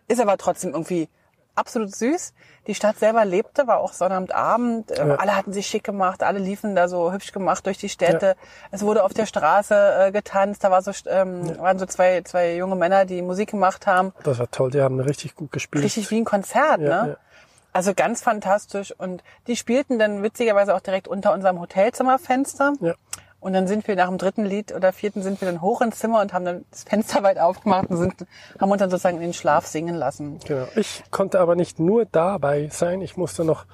ist 0.07 0.19
aber 0.21 0.37
trotzdem 0.37 0.71
irgendwie 0.71 1.07
absolut 1.55 1.93
süß. 1.93 2.33
Die 2.67 2.73
Stadt 2.75 2.97
selber 2.97 3.25
lebte, 3.25 3.67
war 3.67 3.79
auch 3.81 3.91
Sonnabendabend. 3.93 4.91
äh, 4.91 5.07
Ja. 5.07 5.15
Alle 5.15 5.35
hatten 5.35 5.51
sich 5.53 5.67
schick 5.67 5.83
gemacht, 5.83 6.23
alle 6.23 6.39
liefen 6.39 6.73
da 6.75 6.87
so 6.87 7.11
hübsch 7.11 7.31
gemacht 7.33 7.65
durch 7.65 7.77
die 7.77 7.89
Städte. 7.89 8.35
Es 8.71 8.81
wurde 8.81 9.03
auf 9.03 9.13
der 9.13 9.25
Straße 9.25 9.75
äh, 10.07 10.11
getanzt. 10.11 10.63
Da 10.63 10.71
war 10.71 10.81
so, 10.81 10.91
ähm, 11.07 11.57
waren 11.59 11.77
so 11.79 11.85
zwei, 11.85 12.21
zwei 12.21 12.55
junge 12.55 12.75
Männer, 12.75 13.03
die 13.05 13.21
Musik 13.21 13.51
gemacht 13.51 13.87
haben. 13.87 14.13
Das 14.23 14.39
war 14.39 14.49
toll, 14.49 14.71
die 14.71 14.81
haben 14.81 14.99
richtig 15.01 15.35
gut 15.35 15.51
gespielt. 15.51 15.83
Richtig 15.83 16.09
wie 16.11 16.17
ein 16.21 16.25
Konzert, 16.25 16.79
Ja, 16.79 17.05
ne? 17.05 17.17
Also 17.79 17.93
ganz 17.93 18.21
fantastisch. 18.21 18.93
Und 18.97 19.23
die 19.47 19.55
spielten 19.55 19.99
dann 19.99 20.21
witzigerweise 20.21 20.75
auch 20.75 20.81
direkt 20.81 21.07
unter 21.07 21.31
unserem 21.31 21.61
Hotelzimmerfenster. 21.61 22.73
Ja. 22.81 22.93
Und 23.39 23.53
dann 23.53 23.67
sind 23.67 23.87
wir 23.87 23.95
nach 23.95 24.09
dem 24.09 24.17
dritten 24.17 24.43
Lied 24.43 24.73
oder 24.73 24.91
vierten 24.91 25.21
sind 25.21 25.39
wir 25.39 25.49
dann 25.49 25.61
hoch 25.61 25.79
ins 25.79 25.97
Zimmer 25.97 26.19
und 26.19 26.33
haben 26.33 26.43
dann 26.43 26.65
das 26.71 26.83
Fenster 26.83 27.23
weit 27.23 27.39
aufgemacht 27.39 27.89
und 27.89 27.95
sind, 27.95 28.27
haben 28.59 28.69
uns 28.69 28.79
dann 28.81 28.89
sozusagen 28.89 29.15
in 29.15 29.23
den 29.23 29.33
Schlaf 29.33 29.65
singen 29.65 29.95
lassen. 29.95 30.39
Genau. 30.45 30.65
Ich 30.75 31.05
konnte 31.09 31.39
aber 31.39 31.55
nicht 31.55 31.79
nur 31.79 32.03
dabei 32.03 32.67
sein, 32.69 32.99
ich 32.99 33.15
musste 33.15 33.45
noch 33.45 33.65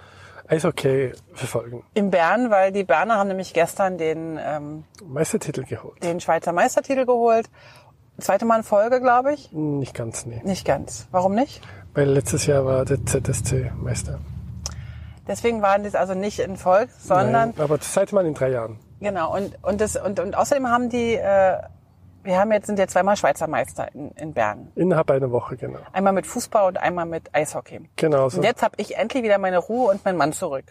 Eishockey 0.47 1.13
verfolgen. 1.33 1.83
In 1.95 2.11
Bern, 2.11 2.51
weil 2.51 2.71
die 2.71 2.83
Berner 2.83 3.15
haben 3.15 3.29
nämlich 3.29 3.55
gestern 3.55 3.97
den, 3.97 4.39
ähm, 4.39 4.83
Meistertitel 5.03 5.63
geholt. 5.63 6.03
den 6.03 6.19
Schweizer 6.19 6.51
Meistertitel 6.51 7.07
geholt. 7.07 7.49
Zweite 8.19 8.45
Mal 8.45 8.57
in 8.57 8.63
Folge, 8.63 9.01
glaube 9.01 9.33
ich. 9.33 9.51
Nicht 9.51 9.95
ganz, 9.95 10.27
nee. 10.27 10.41
Nicht 10.43 10.63
ganz. 10.63 11.07
Warum 11.09 11.33
nicht? 11.33 11.63
Weil 11.95 12.09
letztes 12.09 12.45
Jahr 12.45 12.65
war 12.65 12.83
der 12.83 13.03
ZSC 13.05 13.71
Meister. 13.81 14.19
Deswegen 15.27 15.61
waren 15.61 15.83
die 15.83 15.95
also 15.95 16.13
nicht 16.13 16.39
in 16.39 16.57
Folge, 16.57 16.91
sondern 16.99 17.51
Nein, 17.51 17.53
aber 17.57 17.77
das 17.77 17.93
zweite 17.93 18.13
Mal 18.13 18.25
in 18.25 18.33
drei 18.33 18.51
Jahren. 18.51 18.77
Genau, 18.99 19.33
und, 19.33 19.57
und, 19.63 19.81
das, 19.81 19.95
und, 19.95 20.19
und 20.19 20.35
außerdem 20.35 20.67
haben 20.67 20.89
die, 20.89 21.15
äh, 21.15 21.57
wir 22.23 22.37
haben 22.37 22.51
jetzt, 22.51 22.67
sind 22.67 22.77
ja 22.77 22.87
zweimal 22.87 23.15
Schweizer 23.15 23.47
Meister 23.47 23.87
in, 23.95 24.11
in 24.11 24.33
Bern. 24.33 24.71
Innerhalb 24.75 25.09
einer 25.09 25.31
Woche, 25.31 25.55
genau. 25.55 25.79
Einmal 25.93 26.13
mit 26.13 26.27
Fußball 26.27 26.67
und 26.67 26.77
einmal 26.77 27.05
mit 27.05 27.33
Eishockey. 27.33 27.89
Genau 27.95 28.29
so. 28.29 28.37
Und 28.37 28.43
jetzt 28.43 28.61
habe 28.61 28.75
ich 28.77 28.97
endlich 28.97 29.23
wieder 29.23 29.37
meine 29.37 29.57
Ruhe 29.57 29.91
und 29.91 30.03
meinen 30.03 30.17
Mann 30.17 30.33
zurück. 30.33 30.65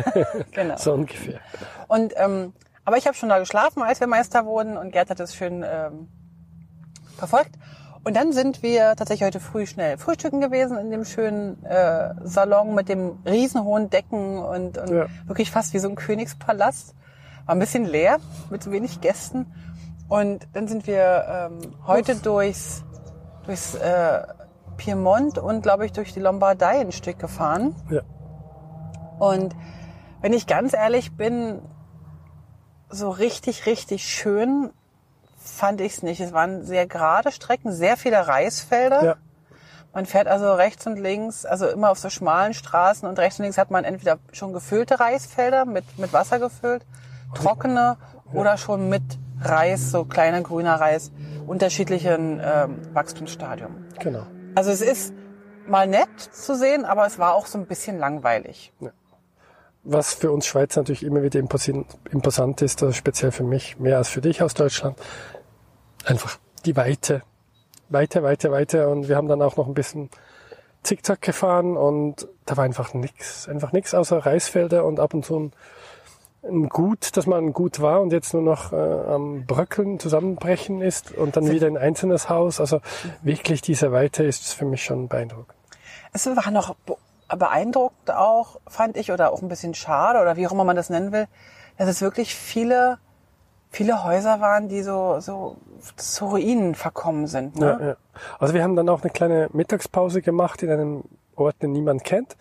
genau. 0.52 0.76
So 0.76 0.92
ungefähr. 0.94 1.40
Und 1.88 2.14
ähm, 2.16 2.52
aber 2.84 2.96
ich 2.96 3.06
habe 3.06 3.16
schon 3.16 3.28
da 3.28 3.38
geschlafen, 3.38 3.82
als 3.82 4.00
wir 4.00 4.06
Meister 4.06 4.46
wurden 4.46 4.76
und 4.76 4.92
Gerd 4.92 5.10
hat 5.10 5.20
das 5.20 5.34
schön 5.34 5.64
ähm, 5.68 6.08
verfolgt. 7.16 7.52
Und 8.02 8.16
dann 8.16 8.32
sind 8.32 8.62
wir 8.62 8.96
tatsächlich 8.96 9.26
heute 9.26 9.40
früh 9.40 9.66
schnell 9.66 9.98
frühstücken 9.98 10.40
gewesen 10.40 10.78
in 10.78 10.90
dem 10.90 11.04
schönen 11.04 11.62
äh, 11.64 12.14
Salon 12.24 12.74
mit 12.74 12.88
dem 12.88 13.18
riesenhohen 13.26 13.90
Decken 13.90 14.38
und, 14.38 14.78
und 14.78 14.88
Ja. 14.90 15.06
wirklich 15.26 15.50
fast 15.50 15.74
wie 15.74 15.78
so 15.78 15.88
ein 15.88 15.96
Königspalast. 15.96 16.94
War 17.44 17.54
ein 17.54 17.58
bisschen 17.58 17.84
leer, 17.84 18.18
mit 18.48 18.62
so 18.62 18.72
wenig 18.72 19.00
Gästen. 19.00 19.46
Und 20.08 20.48
dann 20.54 20.66
sind 20.66 20.86
wir 20.86 21.24
ähm, 21.28 21.74
heute 21.86 22.16
durchs, 22.16 22.84
durchs 23.44 23.74
äh, 23.74 24.22
Piemont 24.76 25.36
und, 25.38 25.62
glaube 25.62 25.84
ich, 25.84 25.92
durch 25.92 26.14
die 26.14 26.20
Lombardei 26.20 26.80
ein 26.80 26.92
Stück 26.92 27.18
gefahren. 27.18 27.74
Ja. 27.90 28.00
Und 29.18 29.54
wenn 30.22 30.32
ich 30.32 30.46
ganz 30.46 30.72
ehrlich 30.72 31.16
bin, 31.16 31.60
so 32.88 33.10
richtig, 33.10 33.66
richtig 33.66 34.04
schön 34.04 34.70
fand 35.42 35.80
ich 35.80 35.94
es 35.94 36.02
nicht. 36.02 36.20
Es 36.20 36.32
waren 36.32 36.64
sehr 36.64 36.86
gerade 36.86 37.32
Strecken, 37.32 37.72
sehr 37.72 37.96
viele 37.96 38.26
Reisfelder. 38.26 39.04
Ja. 39.04 39.16
Man 39.92 40.06
fährt 40.06 40.28
also 40.28 40.54
rechts 40.54 40.86
und 40.86 40.96
links, 40.96 41.44
also 41.44 41.66
immer 41.66 41.90
auf 41.90 41.98
so 41.98 42.10
schmalen 42.10 42.54
Straßen 42.54 43.08
und 43.08 43.18
rechts 43.18 43.40
und 43.40 43.44
links 43.44 43.58
hat 43.58 43.72
man 43.72 43.84
entweder 43.84 44.18
schon 44.30 44.52
gefüllte 44.52 45.00
Reisfelder 45.00 45.64
mit, 45.64 45.98
mit 45.98 46.12
Wasser 46.12 46.38
gefüllt, 46.38 46.86
trockene 47.34 47.96
oder 48.32 48.56
schon 48.56 48.88
mit 48.88 49.02
Reis, 49.40 49.90
so 49.90 50.04
kleiner 50.04 50.42
grüner 50.42 50.74
Reis, 50.74 51.10
unterschiedlichen 51.46 52.40
ähm, 52.44 52.94
Wachstumsstadium. 52.94 53.84
Genau. 53.98 54.26
Also 54.54 54.70
es 54.70 54.80
ist 54.80 55.12
mal 55.66 55.88
nett 55.88 56.20
zu 56.20 56.54
sehen, 56.54 56.84
aber 56.84 57.06
es 57.06 57.18
war 57.18 57.34
auch 57.34 57.46
so 57.46 57.58
ein 57.58 57.66
bisschen 57.66 57.98
langweilig. 57.98 58.72
Was 59.82 60.14
für 60.14 60.30
uns 60.30 60.46
Schweizer 60.46 60.80
natürlich 60.80 61.02
immer 61.02 61.22
wieder 61.22 61.40
imposant 61.40 62.62
ist, 62.62 62.82
also 62.82 62.92
speziell 62.92 63.32
für 63.32 63.44
mich, 63.44 63.78
mehr 63.78 63.96
als 63.96 64.08
für 64.08 64.20
dich 64.20 64.42
aus 64.42 64.54
Deutschland, 64.54 64.98
einfach 66.04 66.38
die 66.66 66.76
Weite. 66.76 67.22
Weite, 67.88 68.22
Weite, 68.22 68.50
Weite. 68.50 68.88
Und 68.88 69.08
wir 69.08 69.16
haben 69.16 69.28
dann 69.28 69.42
auch 69.42 69.56
noch 69.56 69.66
ein 69.66 69.74
bisschen 69.74 70.10
Zickzack 70.82 71.20
gefahren 71.20 71.76
und 71.76 72.28
da 72.46 72.56
war 72.56 72.64
einfach 72.64 72.94
nix. 72.94 73.48
Einfach 73.48 73.72
nix 73.72 73.94
außer 73.94 74.18
Reisfelder 74.18 74.84
und 74.84 75.00
ab 75.00 75.12
und 75.12 75.24
zu 75.24 75.38
ein, 75.38 75.52
ein 76.42 76.68
Gut, 76.68 77.16
dass 77.16 77.26
man 77.26 77.46
ein 77.46 77.52
Gut 77.52 77.80
war 77.80 78.00
und 78.00 78.12
jetzt 78.12 78.32
nur 78.32 78.42
noch 78.42 78.72
äh, 78.72 78.76
am 78.76 79.44
Bröckeln, 79.44 79.98
zusammenbrechen 79.98 80.80
ist 80.80 81.12
und 81.12 81.36
dann 81.36 81.50
wieder 81.50 81.66
ein 81.66 81.76
einzelnes 81.76 82.28
Haus. 82.28 82.60
Also 82.60 82.80
wirklich 83.22 83.60
diese 83.60 83.92
Weite 83.92 84.24
ist 84.24 84.54
für 84.54 84.64
mich 84.64 84.82
schon 84.82 85.08
beeindruckend. 85.08 85.54
Es 86.12 86.26
war 86.26 86.50
noch 86.50 86.74
be- 87.30 87.36
beeindruckend 87.36 88.10
auch, 88.10 88.60
fand 88.66 88.96
ich, 88.96 89.12
oder 89.12 89.32
auch 89.32 89.42
ein 89.42 89.48
bisschen 89.48 89.74
schade, 89.74 90.20
oder 90.20 90.36
wie 90.36 90.46
auch 90.46 90.52
immer 90.52 90.64
man 90.64 90.76
das 90.76 90.90
nennen 90.90 91.12
will, 91.12 91.26
dass 91.78 91.88
es 91.88 92.00
wirklich 92.02 92.34
viele, 92.34 92.98
viele 93.70 94.04
Häuser 94.04 94.40
waren, 94.40 94.68
die 94.68 94.82
so, 94.82 95.20
so 95.20 95.56
zu 95.96 96.26
Ruinen 96.26 96.74
verkommen 96.74 97.26
sind. 97.26 97.56
Ne? 97.56 97.78
Ja, 97.80 97.86
ja. 97.88 97.96
Also 98.38 98.54
wir 98.54 98.62
haben 98.62 98.76
dann 98.76 98.88
auch 98.88 99.02
eine 99.02 99.10
kleine 99.10 99.48
Mittagspause 99.52 100.22
gemacht 100.22 100.62
in 100.62 100.70
einem 100.70 101.04
Ort, 101.36 101.62
den 101.62 101.72
niemand 101.72 102.04
kennt. 102.04 102.36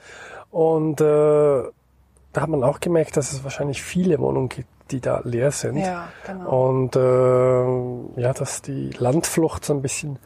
Und 0.51 0.99
äh, 0.99 1.03
da 1.03 2.41
hat 2.41 2.49
man 2.49 2.63
auch 2.63 2.79
gemerkt, 2.79 3.15
dass 3.15 3.31
es 3.31 3.43
wahrscheinlich 3.43 3.81
viele 3.81 4.19
Wohnungen 4.19 4.49
gibt, 4.49 4.67
die 4.91 4.99
da 4.99 5.21
leer 5.23 5.51
sind. 5.51 5.77
Ja, 5.77 6.09
genau. 6.25 6.69
Und 6.69 6.95
äh, 6.95 8.21
ja, 8.21 8.33
dass 8.33 8.61
die 8.61 8.89
Landflucht 8.89 9.63
so 9.63 9.73
ein 9.73 9.81
bisschen. 9.81 10.19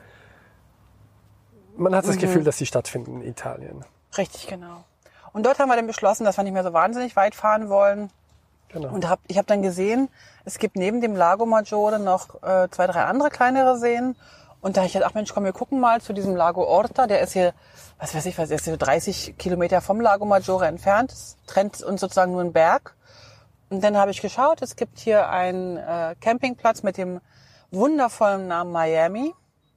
Man 1.76 1.94
hat 1.96 2.08
das 2.08 2.18
Gefühl, 2.18 2.44
dass 2.44 2.58
sie 2.58 2.66
stattfinden 2.66 3.22
in 3.22 3.28
Italien. 3.30 3.84
Richtig, 4.18 4.48
genau. 4.48 4.84
Und 5.32 5.46
dort 5.46 5.60
haben 5.60 5.70
wir 5.70 5.76
dann 5.76 5.88
beschlossen, 5.88 6.26
dass 6.26 6.38
wir 6.38 6.44
nicht 6.44 6.54
mehr 6.54 6.64
so 6.64 6.74
wahnsinnig 6.74 7.16
weit 7.16 7.36
fahren 7.36 7.70
wollen. 7.70 8.12
Genau. 8.70 8.90
Und 8.90 9.08
hab, 9.10 9.20
ich 9.28 9.38
habe 9.38 9.48
dann 9.48 9.62
gesehen, 9.62 10.10
es 10.46 10.60
gibt 10.60 10.76
neben 10.76 11.02
dem 11.02 11.16
Lago 11.16 11.46
Maggiore 11.46 12.00
noch 12.00 12.42
äh, 12.44 12.70
zwei, 12.70 12.88
drei 12.88 13.04
andere 13.04 13.30
kleinere 13.30 13.78
Seen. 13.78 14.16
Und 14.62 14.78
da 14.78 14.82
hab 14.82 14.88
ich 14.88 14.94
gedacht, 14.94 15.10
ach 15.12 15.16
Mensch, 15.16 15.34
komm, 15.34 15.44
wir 15.44 15.54
gucken 15.54 15.80
mal 15.80 16.02
zu 16.02 16.14
diesem 16.14 16.36
Lago 16.36 16.64
Orta. 16.64 17.06
Der 17.08 17.22
ist 17.22 17.34
hier, 17.34 17.54
was 18.00 18.16
weiß 18.16 18.26
ich, 18.28 18.38
was 18.38 18.50
ist 18.50 18.66
hier, 18.66 18.78
30 18.78 19.36
Kilometer 19.38 19.82
vom 19.82 20.00
Lago 20.00 20.26
Maggiore 20.26 20.68
entfernt. 20.68 21.12
Es 21.12 21.38
trennt 21.48 21.82
uns 21.82 22.02
sozusagen 22.02 22.32
nur 22.32 22.42
einen 22.42 22.54
Berg. 22.54 22.96
Und 23.70 23.84
dann 23.84 23.98
habe 23.98 24.12
ich 24.12 24.22
geschaut, 24.22 24.62
es 24.62 24.76
gibt 24.76 25.00
hier 25.00 25.30
einen 25.30 25.78
äh, 25.78 26.16
Campingplatz 26.22 26.84
mit 26.84 26.98
dem 26.98 27.20
wundervollen 27.72 28.48
Namen 28.48 28.72
Miami. 28.72 29.34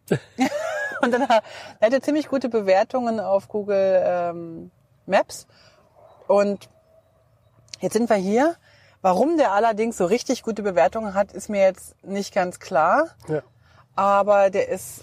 Und 1.03 1.13
dann 1.13 1.29
hat 1.29 1.43
er 1.81 1.87
hatte 1.87 2.01
ziemlich 2.01 2.29
gute 2.29 2.49
Bewertungen 2.49 3.21
auf 3.21 3.49
Google 3.49 4.03
ähm, 4.05 4.71
Maps. 5.07 5.47
Und 6.27 6.69
jetzt 7.81 7.95
sind 7.95 8.09
wir 8.09 8.17
hier. 8.17 8.57
Warum 9.03 9.37
der 9.37 9.53
allerdings 9.53 9.97
so 9.99 10.07
richtig 10.07 10.43
gute 10.43 10.63
Bewertungen 10.63 11.15
hat, 11.15 11.33
ist 11.33 11.49
mir 11.49 11.61
jetzt 11.61 11.95
nicht 12.05 12.35
ganz 12.35 12.59
klar. 12.59 13.09
Ja. 13.29 13.43
Aber 13.95 14.51
der 14.51 14.69
ist 14.69 15.03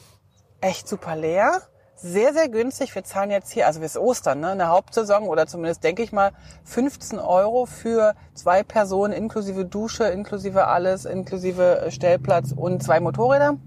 echt 0.61 0.87
super 0.87 1.15
leer. 1.15 1.61
Sehr, 1.95 2.33
sehr 2.33 2.49
günstig. 2.49 2.93
Wir 2.95 3.05
zahlen 3.05 3.31
jetzt 3.31 3.51
hier, 3.51 3.65
also 3.65 3.79
bis 3.79 3.95
Ostern, 3.95 4.41
ne, 4.41 4.51
in 4.51 4.57
der 4.57 4.67
Hauptsaison 4.67 5.23
oder 5.23 5.47
zumindest 5.47 5.85
denke 5.85 6.03
ich 6.03 6.11
mal 6.11 6.31
15 6.65 7.17
Euro 7.17 7.65
für 7.65 8.15
zwei 8.33 8.61
Personen 8.61 9.13
inklusive 9.13 9.63
Dusche, 9.63 10.05
inklusive 10.05 10.67
alles, 10.67 11.05
inklusive 11.05 11.79
äh, 11.79 11.91
Stellplatz 11.91 12.51
und 12.51 12.83
zwei 12.83 12.99
Motorräder. 12.99 13.57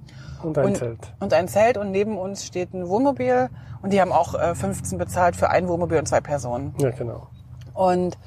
Und 0.43 0.59
ein 0.59 0.67
und, 0.67 0.77
Zelt. 0.77 0.99
Und 1.21 1.33
ein 1.33 1.49
Zelt 1.49 1.77
und 1.77 1.91
neben 1.91 2.19
uns 2.19 2.45
steht 2.45 2.75
ein 2.75 2.89
Wohnmobil 2.89 3.49
und 3.83 3.93
die 3.93 4.01
haben 4.01 4.13
auch 4.13 4.35
äh, 4.35 4.55
15 4.55 4.99
bezahlt 4.99 5.37
für 5.37 5.51
ein 5.51 5.69
Wohnmobil 5.69 5.99
und 5.99 6.07
zwei 6.07 6.21
Personen. 6.21 6.75
Ja, 6.79 6.91
genau. 6.91 7.29
Und 7.75 8.19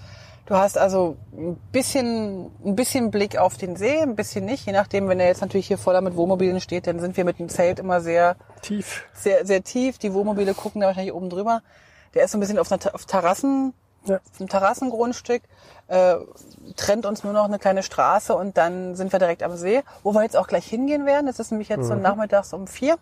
du 0.46 0.56
hast 0.56 0.78
also 0.78 1.18
ein 1.34 1.56
bisschen, 1.72 2.52
ein 2.66 2.76
bisschen 2.76 3.12
Blick 3.12 3.38
auf 3.38 3.58
den 3.58 3.76
See, 3.76 4.00
ein 4.00 4.16
bisschen 4.16 4.46
nicht. 4.46 4.66
Je 4.66 4.74
nachdem, 4.74 5.08
wenn 5.08 5.20
er 5.20 5.28
jetzt 5.28 5.42
natürlich 5.42 5.68
hier 5.68 5.78
voller 5.78 6.02
mit 6.02 6.16
Wohnmobilen 6.16 6.60
steht, 6.62 6.88
dann 6.88 7.00
sind 7.00 7.18
wir 7.18 7.26
mit 7.26 7.40
dem 7.40 7.50
Zelt 7.50 7.80
immer 7.80 8.02
sehr, 8.02 8.36
Tief. 8.62 9.06
sehr, 9.14 9.46
sehr 9.46 9.64
tief. 9.64 9.98
Die 9.98 10.14
Wohnmobile 10.14 10.54
gucken 10.54 10.82
da 10.82 10.88
wahrscheinlich 10.88 11.14
oben 11.14 11.30
drüber. 11.30 11.62
Der 12.14 12.24
ist 12.24 12.32
so 12.32 12.38
ein 12.38 12.42
bisschen 12.42 12.58
auf, 12.58 12.72
einer, 12.72 12.96
auf 12.96 13.06
Terrassen, 13.06 13.74
Ja. 14.10 14.20
einem 14.40 14.50
Terrassengrundstück, 14.50 15.44
äh, 15.88 16.16
trennt 16.76 17.06
uns 17.06 17.24
nur 17.24 17.34
noch 17.34 17.46
eine 17.46 17.60
kleine 17.60 17.84
Straße 17.84 18.36
und 18.36 18.58
dann 18.58 18.96
sind 18.96 19.12
wir 19.12 19.20
direkt 19.20 19.44
am 19.44 19.56
See, 19.56 19.84
wo 20.04 20.14
wir 20.14 20.24
jetzt 20.24 20.38
auch 20.38 20.48
gleich 20.48 20.66
hingehen 20.66 21.06
werden. 21.06 21.28
Es 21.28 21.40
ist 21.40 21.52
nämlich 21.52 21.70
jetzt 21.70 21.88
so 21.88 21.96
nachmittags 21.96 22.54
um 22.54 22.68
vier. 22.68 22.98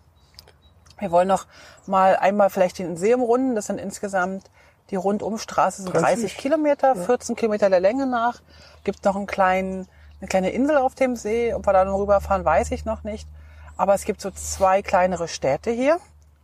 Wir 0.98 1.10
wollen 1.10 1.28
noch 1.28 1.46
mal 1.86 2.16
einmal 2.16 2.50
vielleicht 2.50 2.78
den 2.78 2.96
See 2.96 3.14
umrunden. 3.14 3.54
Das 3.54 3.66
sind 3.66 3.78
insgesamt 3.78 4.50
die 4.90 4.96
Rundumstraße 4.96 5.82
sind 5.82 5.92
30, 5.94 6.06
30 6.06 6.36
Kilometer, 6.38 6.96
14 6.96 7.36
Kilometer 7.36 7.68
der 7.68 7.80
Länge 7.80 8.06
nach. 8.06 8.40
Gibt 8.84 9.04
noch 9.04 9.16
einen 9.16 9.26
kleinen, 9.26 9.86
eine 10.20 10.28
kleine 10.28 10.50
Insel 10.50 10.78
auf 10.78 10.94
dem 10.94 11.14
See. 11.14 11.52
Ob 11.52 11.66
wir 11.66 11.72
da 11.72 11.84
noch 11.84 11.98
rüberfahren, 11.98 12.44
weiß 12.44 12.70
ich 12.70 12.84
noch 12.84 13.04
nicht. 13.04 13.28
Aber 13.76 13.94
es 13.94 14.04
gibt 14.04 14.20
so 14.20 14.30
zwei 14.30 14.82
kleinere 14.82 15.28
Städte 15.28 15.70
hier, 15.70 15.98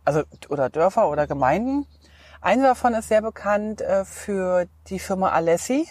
also 0.05 0.23
oder 0.49 0.69
Dörfer 0.69 1.09
oder 1.09 1.27
Gemeinden. 1.27 1.87
Eine 2.45 2.61
davon 2.61 2.93
ist 2.93 3.07
sehr 3.07 3.23
bekannt 3.23 3.81
äh, 3.81 4.05
für 4.05 4.67
die 4.89 4.99
Firma 4.99 5.29
Alessi 5.29 5.89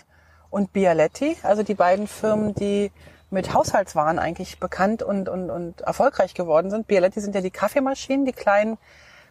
und 0.50 0.72
Bialetti, 0.72 1.36
also 1.42 1.64
die 1.64 1.74
beiden 1.74 2.06
Firmen, 2.06 2.54
die 2.54 2.92
mit 3.30 3.52
Haushaltswaren 3.52 4.20
eigentlich 4.20 4.60
bekannt 4.60 5.02
und, 5.02 5.28
und, 5.28 5.50
und 5.50 5.80
erfolgreich 5.80 6.32
geworden 6.32 6.70
sind. 6.70 6.86
Bialetti 6.86 7.20
sind 7.20 7.34
ja 7.34 7.40
die 7.40 7.50
Kaffeemaschinen, 7.50 8.24
die 8.24 8.30
kleinen 8.30 8.78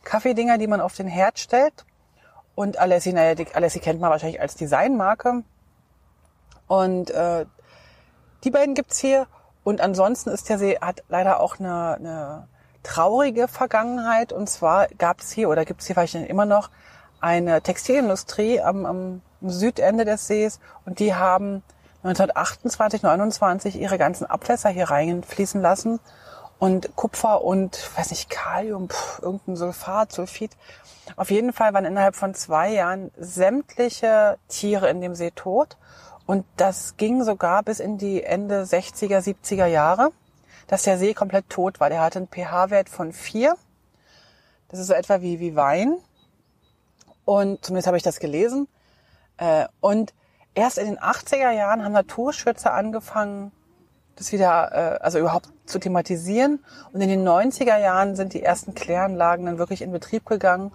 Kaffeedinger, 0.03 0.57
die 0.57 0.67
man 0.67 0.81
auf 0.81 0.95
den 0.95 1.07
Herd 1.07 1.39
stellt. 1.39 1.85
Und 2.55 2.77
Alessi, 2.77 3.13
naja, 3.13 3.35
die, 3.35 3.47
Alessi 3.53 3.79
kennt 3.79 4.01
man 4.01 4.09
wahrscheinlich 4.09 4.41
als 4.41 4.55
Designmarke. 4.55 5.43
Und 6.67 7.09
äh, 7.11 7.45
die 8.43 8.51
beiden 8.51 8.75
gibt's 8.75 8.99
hier. 8.99 9.27
Und 9.63 9.79
ansonsten 9.79 10.29
ist 10.29 10.49
der 10.49 10.57
See, 10.57 10.77
hat 10.81 11.05
leider 11.07 11.39
auch 11.39 11.57
eine, 11.57 11.95
eine 11.95 12.47
traurige 12.83 13.47
Vergangenheit. 13.47 14.33
Und 14.33 14.49
zwar 14.49 14.89
gab 14.97 15.21
es 15.21 15.31
hier 15.31 15.47
oder 15.47 15.63
gibt's 15.63 15.87
hier 15.87 15.95
vielleicht 15.95 16.15
immer 16.15 16.45
noch 16.45 16.69
eine 17.23 17.61
Textilindustrie 17.61 18.59
am, 18.61 18.85
am 18.85 19.21
Südende 19.41 20.03
des 20.03 20.27
Sees. 20.27 20.59
Und 20.85 20.99
die 20.99 21.15
haben 21.15 21.63
1928, 22.03 23.01
29 23.01 23.79
ihre 23.79 23.97
ganzen 23.97 24.25
Abwässer 24.25 24.69
hier 24.69 24.89
reinfließen 24.89 25.61
lassen. 25.61 26.01
Und 26.59 26.95
Kupfer 26.95 27.41
und, 27.41 27.89
weiß 27.97 28.11
nicht, 28.11 28.29
Kalium, 28.29 28.89
pff, 28.89 29.19
irgendein 29.21 29.55
Sulfat, 29.55 30.11
Sulfid. 30.11 30.51
Auf 31.15 31.31
jeden 31.31 31.53
Fall 31.53 31.73
waren 31.73 31.85
innerhalb 31.85 32.15
von 32.15 32.35
zwei 32.35 32.71
Jahren 32.71 33.11
sämtliche 33.17 34.37
Tiere 34.49 34.89
in 34.89 34.99
dem 34.99 35.15
See 35.15 35.31
tot. 35.31 35.77
Und 36.25 36.45
das 36.57 36.97
ging 36.97 37.23
sogar 37.23 37.63
bis 37.63 37.79
in 37.79 37.97
die 37.97 38.23
Ende 38.23 38.63
60er, 38.63 39.19
70er 39.19 39.65
Jahre, 39.65 40.11
dass 40.67 40.83
der 40.83 40.97
See 40.97 41.13
komplett 41.13 41.49
tot 41.49 41.79
war. 41.79 41.89
Der 41.89 42.01
hatte 42.01 42.19
einen 42.19 42.27
pH-Wert 42.27 42.89
von 42.89 43.13
vier. 43.13 43.55
Das 44.67 44.79
ist 44.79 44.87
so 44.87 44.93
etwa 44.93 45.21
wie, 45.21 45.39
wie 45.39 45.55
Wein. 45.55 45.97
Und 47.25 47.63
zumindest 47.63 47.87
habe 47.87 47.97
ich 47.97 48.03
das 48.03 48.19
gelesen. 48.19 48.67
Äh, 49.37 49.65
Und 49.79 50.13
erst 50.55 50.77
in 50.77 50.85
den 50.85 50.99
80er 50.99 51.51
Jahren 51.51 51.83
haben 51.83 51.93
Naturschützer 51.93 52.73
angefangen, 52.73 53.51
das 54.15 54.31
wieder, 54.31 54.71
äh, 54.71 55.03
also 55.03 55.19
überhaupt 55.19 55.49
zu 55.65 55.79
thematisieren. 55.79 56.63
Und 56.91 57.01
in 57.01 57.09
den 57.09 57.27
90er 57.27 57.77
Jahren 57.77 58.15
sind 58.15 58.33
die 58.33 58.43
ersten 58.43 58.75
Kläranlagen 58.75 59.45
dann 59.45 59.57
wirklich 59.57 59.81
in 59.81 59.91
Betrieb 59.91 60.25
gegangen. 60.25 60.71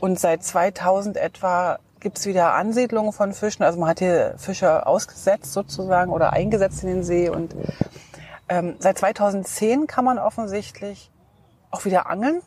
Und 0.00 0.20
seit 0.20 0.44
2000 0.44 1.16
etwa 1.16 1.78
gibt's 2.00 2.26
wieder 2.26 2.54
Ansiedlungen 2.54 3.12
von 3.12 3.32
Fischen. 3.32 3.64
Also 3.64 3.80
man 3.80 3.88
hat 3.88 3.98
hier 3.98 4.34
Fische 4.38 4.86
ausgesetzt 4.86 5.52
sozusagen 5.52 6.12
oder 6.12 6.32
eingesetzt 6.32 6.82
in 6.84 6.88
den 6.88 7.02
See. 7.02 7.28
Und 7.28 7.56
ähm, 8.48 8.76
seit 8.78 8.98
2010 8.98 9.88
kann 9.88 10.04
man 10.04 10.18
offensichtlich 10.18 11.10
auch 11.70 11.84
wieder 11.84 12.08
angeln. 12.08 12.42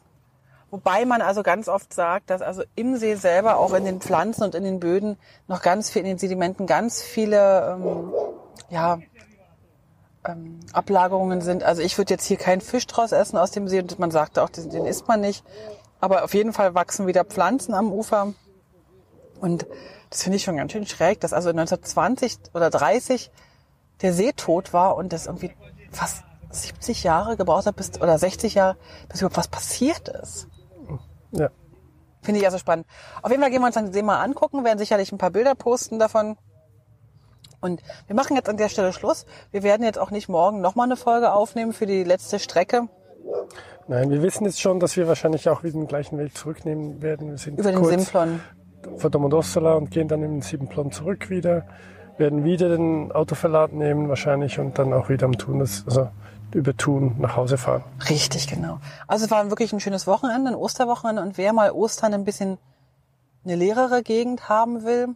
Wobei 0.71 1.03
man 1.03 1.21
also 1.21 1.43
ganz 1.43 1.67
oft 1.67 1.93
sagt, 1.93 2.29
dass 2.29 2.41
also 2.41 2.63
im 2.75 2.95
See 2.95 3.15
selber, 3.15 3.57
auch 3.57 3.73
in 3.73 3.83
den 3.83 3.99
Pflanzen 3.99 4.43
und 4.43 4.55
in 4.55 4.63
den 4.63 4.79
Böden, 4.79 5.17
noch 5.47 5.61
ganz 5.61 5.89
viel, 5.89 6.01
in 6.01 6.07
den 6.07 6.17
Sedimenten 6.17 6.65
ganz 6.65 7.01
viele 7.01 7.73
ähm, 7.73 8.13
ja, 8.69 8.99
ähm, 10.25 10.61
Ablagerungen 10.71 11.41
sind. 11.41 11.63
Also 11.63 11.81
ich 11.81 11.97
würde 11.97 12.13
jetzt 12.13 12.25
hier 12.25 12.37
keinen 12.37 12.61
Fisch 12.61 12.87
draus 12.87 13.11
essen 13.11 13.37
aus 13.37 13.51
dem 13.51 13.67
See 13.67 13.81
und 13.81 13.99
man 13.99 14.11
sagte 14.11 14.41
auch, 14.41 14.49
den, 14.49 14.69
den 14.69 14.85
isst 14.85 15.09
man 15.09 15.19
nicht. 15.19 15.43
Aber 15.99 16.23
auf 16.23 16.33
jeden 16.33 16.53
Fall 16.53 16.73
wachsen 16.73 17.05
wieder 17.05 17.25
Pflanzen 17.25 17.73
am 17.73 17.91
Ufer. 17.91 18.33
Und 19.41 19.67
das 20.09 20.23
finde 20.23 20.37
ich 20.37 20.43
schon 20.43 20.55
ganz 20.55 20.71
schön 20.71 20.85
schräg, 20.85 21.19
dass 21.19 21.33
also 21.33 21.49
1920 21.49 22.37
oder 22.53 22.69
30 22.69 23.29
der 24.01 24.13
See 24.13 24.31
tot 24.31 24.71
war 24.71 24.95
und 24.95 25.11
das 25.11 25.25
irgendwie 25.25 25.51
fast 25.91 26.23
70 26.49 27.03
Jahre 27.03 27.35
gebraucht 27.35 27.65
hat, 27.65 27.75
bis, 27.75 27.99
oder 27.99 28.17
60 28.17 28.53
Jahre, 28.53 28.77
bis 29.09 29.19
überhaupt 29.19 29.37
was 29.37 29.49
passiert 29.49 30.07
ist. 30.07 30.47
Ja. 31.31 31.49
Finde 32.21 32.39
ich 32.39 32.45
also 32.45 32.57
spannend. 32.57 32.85
Auf 33.21 33.31
jeden 33.31 33.41
Fall 33.41 33.51
gehen 33.51 33.61
wir 33.61 33.65
uns 33.67 33.75
dann 33.75 33.91
den 33.91 34.05
mal 34.05 34.21
angucken, 34.21 34.63
werden 34.63 34.77
sicherlich 34.77 35.11
ein 35.11 35.17
paar 35.17 35.31
Bilder 35.31 35.55
posten 35.55 35.97
davon. 35.97 36.37
Und 37.61 37.81
wir 38.07 38.15
machen 38.15 38.35
jetzt 38.35 38.49
an 38.49 38.57
der 38.57 38.69
Stelle 38.69 38.91
Schluss. 38.91 39.25
Wir 39.51 39.63
werden 39.63 39.83
jetzt 39.83 39.99
auch 39.99 40.11
nicht 40.11 40.29
morgen 40.29 40.61
nochmal 40.61 40.87
eine 40.87 40.95
Folge 40.95 41.31
aufnehmen 41.31 41.73
für 41.73 41.85
die 41.85 42.03
letzte 42.03 42.39
Strecke. 42.39 42.87
Nein, 43.87 44.09
wir 44.09 44.21
wissen 44.21 44.45
jetzt 44.45 44.61
schon, 44.61 44.79
dass 44.79 44.97
wir 44.97 45.07
wahrscheinlich 45.07 45.49
auch 45.49 45.63
wieder 45.63 45.73
den 45.73 45.87
gleichen 45.87 46.17
Weg 46.17 46.35
zurücknehmen 46.35 47.01
werden. 47.01 47.29
Wir 47.29 47.37
sind 47.37 47.59
Über 47.59 47.71
den 47.71 47.83
Simplon. 47.83 48.39
vor 48.97 49.09
Domodossola 49.09 49.73
und 49.75 49.91
gehen 49.91 50.07
dann 50.07 50.23
in 50.23 50.31
den 50.31 50.41
Siebenplon 50.41 50.91
zurück 50.91 51.29
wieder. 51.29 51.65
Werden 52.17 52.43
wieder 52.43 52.69
den 52.69 53.11
Autoverlad 53.11 53.73
nehmen 53.73 54.09
wahrscheinlich 54.09 54.59
und 54.59 54.77
dann 54.77 54.93
auch 54.93 55.09
wieder 55.09 55.25
am 55.25 55.37
Thun, 55.37 55.59
das, 55.59 55.83
also 55.87 56.09
über 56.55 56.75
Thun 56.75 57.15
nach 57.19 57.35
Hause 57.35 57.57
fahren. 57.57 57.83
Richtig, 58.09 58.47
genau. 58.47 58.79
Also 59.07 59.25
es 59.25 59.31
war 59.31 59.49
wirklich 59.49 59.73
ein 59.73 59.79
schönes 59.79 60.07
Wochenende, 60.07 60.51
ein 60.51 60.55
Osterwochenende. 60.55 61.21
Und 61.21 61.37
wer 61.37 61.53
mal 61.53 61.71
Ostern 61.71 62.13
ein 62.13 62.23
bisschen 62.25 62.57
eine 63.43 63.55
leerere 63.55 64.03
Gegend 64.03 64.49
haben 64.49 64.83
will, 64.83 65.09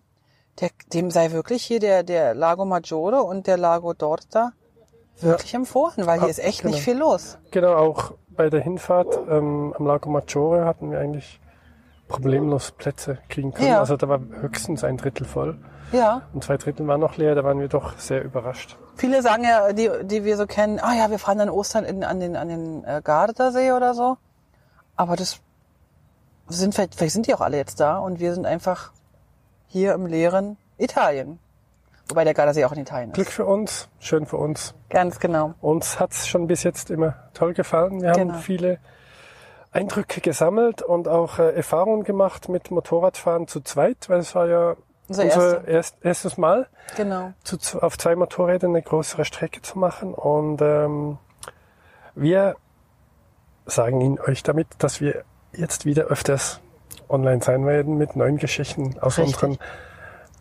der, 0.59 0.69
dem 0.93 1.11
sei 1.11 1.31
wirklich 1.31 1.63
hier 1.63 1.79
der, 1.79 2.03
der 2.03 2.33
Lago 2.33 2.65
Maggiore 2.65 3.21
und 3.23 3.45
der 3.47 3.57
Lago 3.57 3.91
d'Orta 3.91 4.51
wirklich 5.21 5.53
empfohlen, 5.53 6.05
weil 6.07 6.19
hier 6.19 6.27
Ah, 6.27 6.31
ist 6.31 6.39
echt 6.39 6.61
genau. 6.61 6.73
nicht 6.73 6.83
viel 6.83 6.97
los. 6.97 7.37
Genau, 7.51 7.75
auch 7.75 8.13
bei 8.29 8.49
der 8.49 8.61
Hinfahrt 8.61 9.17
ähm, 9.29 9.73
am 9.77 9.85
Lago 9.85 10.09
Maggiore 10.09 10.65
hatten 10.65 10.91
wir 10.91 10.99
eigentlich 10.99 11.39
problemlos 12.07 12.71
Plätze 12.71 13.17
kriegen 13.29 13.53
können. 13.53 13.69
Ja. 13.69 13.79
Also 13.79 13.97
da 13.97 14.07
war 14.07 14.19
höchstens 14.41 14.83
ein 14.83 14.97
Drittel 14.97 15.25
voll 15.25 15.57
Ja, 15.91 16.21
und 16.33 16.43
zwei 16.43 16.57
Drittel 16.57 16.87
waren 16.87 16.99
noch 16.99 17.17
leer. 17.17 17.35
Da 17.35 17.43
waren 17.43 17.59
wir 17.59 17.67
doch 17.67 17.97
sehr 17.97 18.23
überrascht. 18.23 18.77
viele 18.95 19.21
sagen 19.21 19.43
ja, 19.43 19.73
die, 19.73 19.89
die 20.03 20.23
wir 20.23 20.37
so 20.37 20.45
kennen, 20.45 20.79
ah 20.79 20.93
ja, 20.93 21.09
wir 21.09 21.19
fahren 21.19 21.39
dann 21.39 21.49
Ostern 21.49 21.83
in, 21.83 22.03
an 22.03 22.19
den, 22.19 22.35
an 22.35 22.47
den 22.49 22.83
äh, 22.83 23.01
Gardasee 23.03 23.71
oder 23.71 23.93
so. 23.93 24.17
Aber 24.95 25.15
das 25.15 25.39
sind 26.47 26.75
vielleicht, 26.75 26.95
vielleicht 26.95 27.13
sind 27.13 27.27
die 27.27 27.33
auch 27.33 27.41
alle 27.41 27.57
jetzt 27.57 27.79
da 27.79 27.97
und 27.97 28.19
wir 28.19 28.33
sind 28.33 28.45
einfach 28.45 28.91
hier 29.67 29.93
im 29.93 30.05
leeren 30.05 30.57
Italien. 30.77 31.39
Wobei 32.07 32.23
der 32.23 32.35
Gardasee 32.35 32.63
auch 32.65 32.71
in 32.71 32.79
Italien 32.79 33.09
ist. 33.09 33.15
Glück 33.15 33.29
für 33.31 33.45
uns, 33.45 33.89
schön 33.99 34.27
für 34.27 34.37
uns. 34.37 34.75
Ganz 34.89 35.19
genau. 35.19 35.55
Uns 35.59 35.99
hat's 35.99 36.27
schon 36.27 36.45
bis 36.45 36.61
jetzt 36.61 36.91
immer 36.91 37.15
toll 37.33 37.55
gefallen. 37.55 37.99
Wir 38.01 38.11
haben 38.11 38.27
Genau. 38.27 38.37
viele 38.37 38.77
Eindrücke 39.75 40.21
gesammelt 40.21 40.81
und 40.81 41.07
auch 41.07 41.39
äh, 41.39 41.51
Erfahrungen 41.53 42.03
gemacht 42.03 42.49
mit 42.49 42.71
Motorradfahren 42.71 43.47
zu 43.47 43.61
zweit, 43.61 44.07
weil 44.09 44.19
es 44.19 44.33
war 44.33 44.47
ja 44.47 44.75
Unser 45.07 45.23
unser 45.25 45.67
erst, 45.67 45.97
erstes 46.01 46.37
Mal, 46.37 46.67
Genau. 46.95 47.33
zu, 47.43 47.57
auf 47.81 47.97
zwei 47.97 48.15
Motorrädern 48.15 48.71
eine 48.71 48.81
größere 48.81 49.25
Strecke 49.25 49.61
zu 49.61 49.77
machen. 49.77 50.13
Und 50.13 50.61
ähm, 50.61 51.17
wir 52.15 52.55
sagen 53.65 53.99
Ihnen 54.01 54.19
euch 54.19 54.43
damit, 54.43 54.67
dass 54.79 55.01
wir 55.01 55.23
jetzt 55.53 55.85
wieder 55.85 56.05
öfters 56.05 56.61
online 57.09 57.41
sein 57.43 57.65
werden 57.65 57.97
mit 57.97 58.15
neuen 58.15 58.37
Geschichten 58.37 58.97
aus 58.99 59.17
Richtig. 59.17 59.43
unserer 59.43 59.59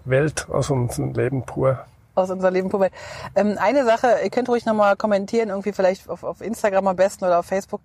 Welt, 0.04 0.46
aus 0.50 0.70
unserem 0.70 1.12
Leben 1.14 1.44
pur. 1.44 1.84
aus 2.14 2.30
unser 2.30 2.50
Leben 2.50 2.68
pur. 2.68 2.88
Ähm, 3.34 3.56
eine 3.58 3.84
Sache, 3.84 4.18
ihr 4.22 4.30
könnt 4.30 4.48
ruhig 4.48 4.64
nochmal 4.66 4.94
kommentieren, 4.96 5.48
irgendwie 5.48 5.72
vielleicht 5.72 6.08
auf, 6.08 6.22
auf 6.22 6.40
Instagram 6.40 6.86
am 6.86 6.96
besten 6.96 7.24
oder 7.24 7.40
auf 7.40 7.46
Facebook, 7.46 7.80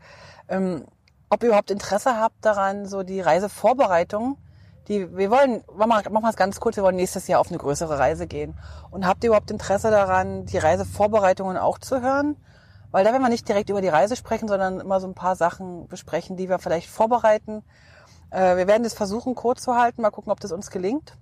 ähm, 0.50 0.84
ob 1.30 1.44
ihr 1.44 1.50
überhaupt 1.50 1.72
Interesse 1.72 2.18
habt 2.18 2.44
daran, 2.44 2.86
so 2.86 3.04
die 3.04 3.22
Reisevorbereitung, 3.22 4.38
die, 4.88 5.15
wir 5.15 5.30
wollen, 5.30 5.63
machen 5.76 6.12
wir 6.12 6.30
es 6.30 6.36
ganz 6.36 6.60
kurz, 6.60 6.76
wir 6.76 6.84
wollen 6.84 6.96
nächstes 6.96 7.28
Jahr 7.28 7.39
auf 7.39 7.50
eine 7.50 7.60
größere 7.60 8.00
Reise 8.00 8.26
gehen. 8.26 8.58
Und 8.89 9.06
habt 9.06 9.24
ihr 9.24 9.28
überhaupt 9.28 9.52
Interesse 9.52 9.92
daran, 9.92 10.46
die 10.46 10.58
Reisevorbereitungen 10.58 11.58
auch 11.58 11.78
zu 11.78 12.02
hören? 12.02 12.36
Weil 12.92 13.04
da 13.04 13.12
werden 13.12 13.22
wir 13.22 13.30
nicht 13.30 13.48
direkt 13.48 13.70
über 13.70 13.82
die 13.82 13.88
Reise 13.88 14.15
sprechen, 14.15 14.48
sondern 14.48 14.80
immer 14.80 15.00
so 15.00 15.08
ein 15.08 15.13
paar 15.13 15.36
Sachen 15.36 15.88
besprechen, 15.88 16.38
die 16.38 16.50
wir 16.50 16.58
vielleicht 16.58 16.89
vorbereiten. 16.89 17.63
Äh, 18.32 18.58
wir 18.58 18.68
werden 18.68 18.82
das 18.82 18.96
versuchen, 18.96 19.36
kurz 19.36 19.62
zu 19.62 19.76
halten, 19.76 20.02
mal 20.02 20.10
gucken, 20.10 20.32
ob 20.32 20.39
das 20.39 20.52
uns 20.52 20.72
gelingt. 20.72 21.15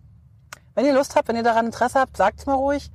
Wenn 0.75 0.85
ihr 0.85 0.93
Lust 0.93 1.17
habt, 1.17 1.27
wenn 1.27 1.35
ihr 1.35 1.43
daran 1.43 1.65
Interesse 1.65 1.99
habt, 1.99 2.15
sagt's 2.15 2.45
mir 2.45 2.53
ruhig. 2.53 2.89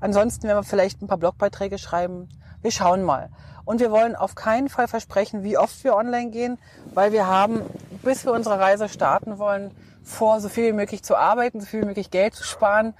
Ansonsten 0.00 0.48
werden 0.48 0.58
wir 0.58 0.64
vielleicht 0.64 1.00
ein 1.00 1.06
paar 1.06 1.16
Blogbeiträge 1.16 1.78
schreiben. 1.78 2.28
Wir 2.60 2.72
schauen 2.72 3.04
mal. 3.04 3.30
Und 3.64 3.80
wir 3.80 3.90
wollen 3.90 4.16
auf 4.16 4.34
keinen 4.34 4.68
Fall 4.68 4.88
versprechen, 4.88 5.42
wie 5.42 5.58
oft 5.58 5.82
wir 5.84 5.94
online 5.96 6.30
gehen, 6.30 6.58
weil 6.94 7.12
wir 7.12 7.26
haben, 7.26 7.62
bis 8.02 8.24
wir 8.24 8.32
unsere 8.32 8.58
Reise 8.58 8.88
starten 8.88 9.38
wollen, 9.38 9.70
vor, 10.02 10.40
so 10.40 10.48
viel 10.48 10.68
wie 10.68 10.72
möglich 10.72 11.02
zu 11.02 11.16
arbeiten, 11.16 11.60
so 11.60 11.66
viel 11.66 11.82
wie 11.82 11.86
möglich 11.86 12.10
Geld 12.10 12.34
zu 12.34 12.44
sparen. 12.44 12.94